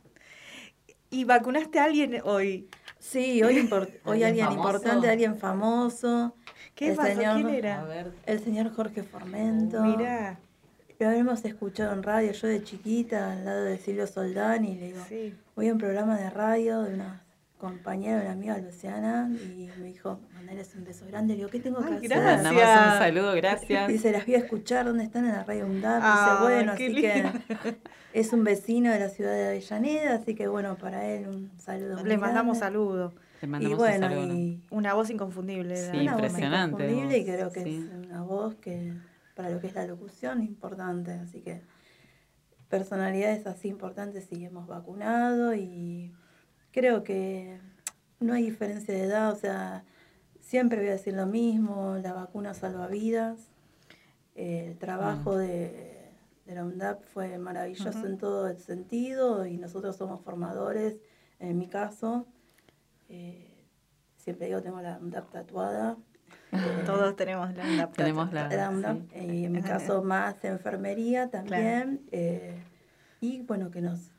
[1.12, 2.70] ¿Y vacunaste a alguien hoy?
[3.00, 4.68] Sí, hoy, import- hoy ¿Alguien famoso?
[4.70, 6.36] importante, alguien famoso.
[6.76, 7.10] ¿Qué el pasó?
[7.16, 7.82] señor- ¿Quién era?
[7.82, 8.12] A ver.
[8.26, 9.82] El señor Jorge Formento.
[9.82, 10.40] Mirá.
[11.00, 14.88] Lo hemos escuchado en radio, yo de chiquita, al lado de Silvio Soldán, y le
[14.88, 15.34] digo, Sí.
[15.56, 17.24] voy a un programa de radio de una
[17.60, 21.34] compañera, una amiga, Luciana, y me dijo, mandarles un beso grande.
[21.34, 22.10] Le digo, ¿qué tengo que Ay, hacer?
[22.10, 22.44] gracias.
[22.44, 23.88] Mandamos un saludo, gracias.
[23.94, 25.26] Dice, las voy a escuchar, ¿dónde están?
[25.26, 26.02] En la radio UNDAP.
[26.04, 27.02] Ay, Dice, bueno, así lindo.
[27.62, 27.78] que
[28.14, 31.98] es un vecino de la ciudad de Avellaneda, así que bueno, para él un saludo.
[32.00, 32.78] muy Le mandamos grande.
[32.78, 33.14] saludos.
[33.42, 34.34] Le Y mandamos bueno, un saludo.
[34.34, 35.76] y Una voz inconfundible.
[35.76, 37.88] Sí, una voz impresionante inconfundible y voz, creo que sí.
[37.92, 38.94] es una voz que
[39.36, 41.62] para lo que es la locución importante, así que
[42.70, 46.14] personalidades así importantes sí hemos vacunado y
[46.80, 47.60] creo que
[48.22, 49.84] no hay diferencia de edad, o sea,
[50.40, 53.50] siempre voy a decir lo mismo, la vacuna salva vidas,
[54.36, 56.10] el trabajo de,
[56.46, 60.96] de la UNDAP fue maravilloso en todo el sentido y nosotros somos formadores,
[61.40, 62.26] en mi caso,
[63.10, 63.66] eh,
[64.18, 65.98] siempre digo tengo la UNDAP tatuada.
[66.54, 67.96] eh, Todos tenemos la UNDAP.
[67.96, 69.20] Tenemos la- la UNDAP, sí.
[69.20, 72.02] y en mi caso más enfermería también.
[72.12, 72.56] eh,
[73.20, 74.12] y bueno, que nos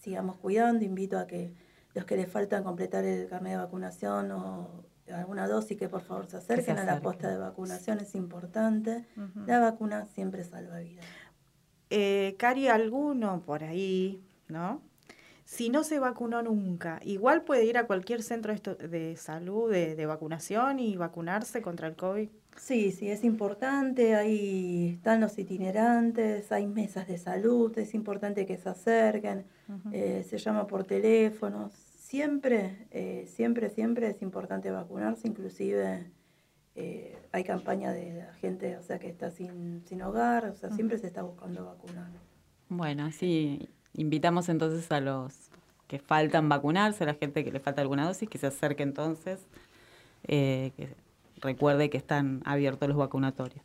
[0.00, 0.84] sigamos cuidando.
[0.84, 1.52] Invito a que
[1.94, 6.26] los que les faltan completar el carnet de vacunación o alguna dosis, que por favor
[6.26, 9.06] se acerquen a la posta de vacunación, es importante.
[9.46, 11.04] La vacuna siempre salva vidas.
[11.90, 14.82] Eh, Cari, alguno por ahí, ¿no?
[15.50, 20.06] Si no se vacunó nunca, igual puede ir a cualquier centro de, salud, de, de
[20.06, 22.28] vacunación y vacunarse contra el COVID.
[22.56, 28.58] Sí, sí, es importante, ahí están los itinerantes, hay mesas de salud, es importante que
[28.58, 29.44] se acerquen,
[29.90, 36.12] eh, se llama por teléfono, siempre, eh, siempre, siempre es importante vacunarse, inclusive
[36.76, 40.70] eh, hay campaña de la gente, o sea, que está sin, sin hogar, o sea,
[40.70, 42.12] siempre se está buscando vacunar.
[42.68, 45.34] Bueno, así invitamos entonces a los
[45.88, 49.40] que faltan vacunarse, a la gente que le falta alguna dosis, que se acerque entonces,
[50.28, 50.94] eh, que
[51.40, 53.60] recuerde que están abiertos los vacunatorios.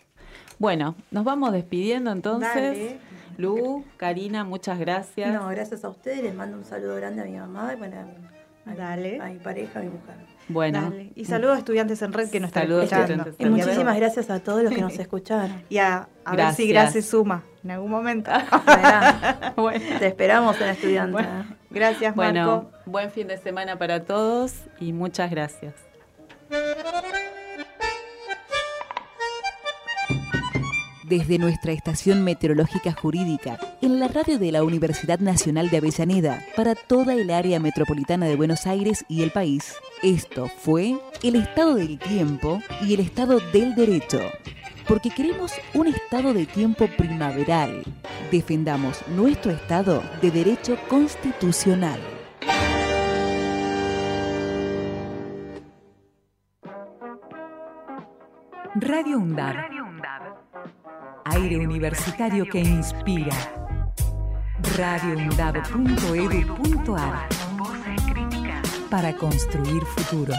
[0.57, 2.53] Bueno, nos vamos despidiendo entonces.
[2.53, 2.99] Dale.
[3.38, 5.34] Lu, Karina, muchas gracias.
[5.34, 8.03] No, gracias a ustedes, les mando un saludo grande a mi mamá y bueno, a
[8.71, 9.21] mi, Dale.
[9.21, 10.15] a mi pareja, a mi mujer.
[10.47, 11.11] Bueno, Dale.
[11.15, 13.03] Y saludos a estudiantes en red que nos están escuchando.
[13.03, 15.61] estudiantes Y muchísimas gracias a todos los que nos escucharon.
[15.69, 16.55] Y a, a ver Gracias.
[16.55, 18.32] si Grace suma en algún momento.
[19.55, 21.11] Bueno, Te esperamos en la estudiante.
[21.13, 22.34] Bueno, gracias, Marco.
[22.34, 25.74] bueno, buen fin de semana para todos y muchas gracias.
[31.03, 36.74] Desde nuestra estación meteorológica jurídica, en la radio de la Universidad Nacional de Avellaneda, para
[36.76, 41.99] toda el área metropolitana de Buenos Aires y el país, esto fue el estado del
[41.99, 44.20] tiempo y el estado del derecho.
[44.88, 47.84] Porque queremos un estado de tiempo primaveral.
[48.32, 52.00] Defendamos nuestro estado de derecho constitucional.
[58.76, 59.56] Radio UNDAB.
[61.24, 63.36] Aire universitario que inspira.
[64.78, 67.30] radioundab.edu.ar
[68.90, 70.34] Para construir futuro.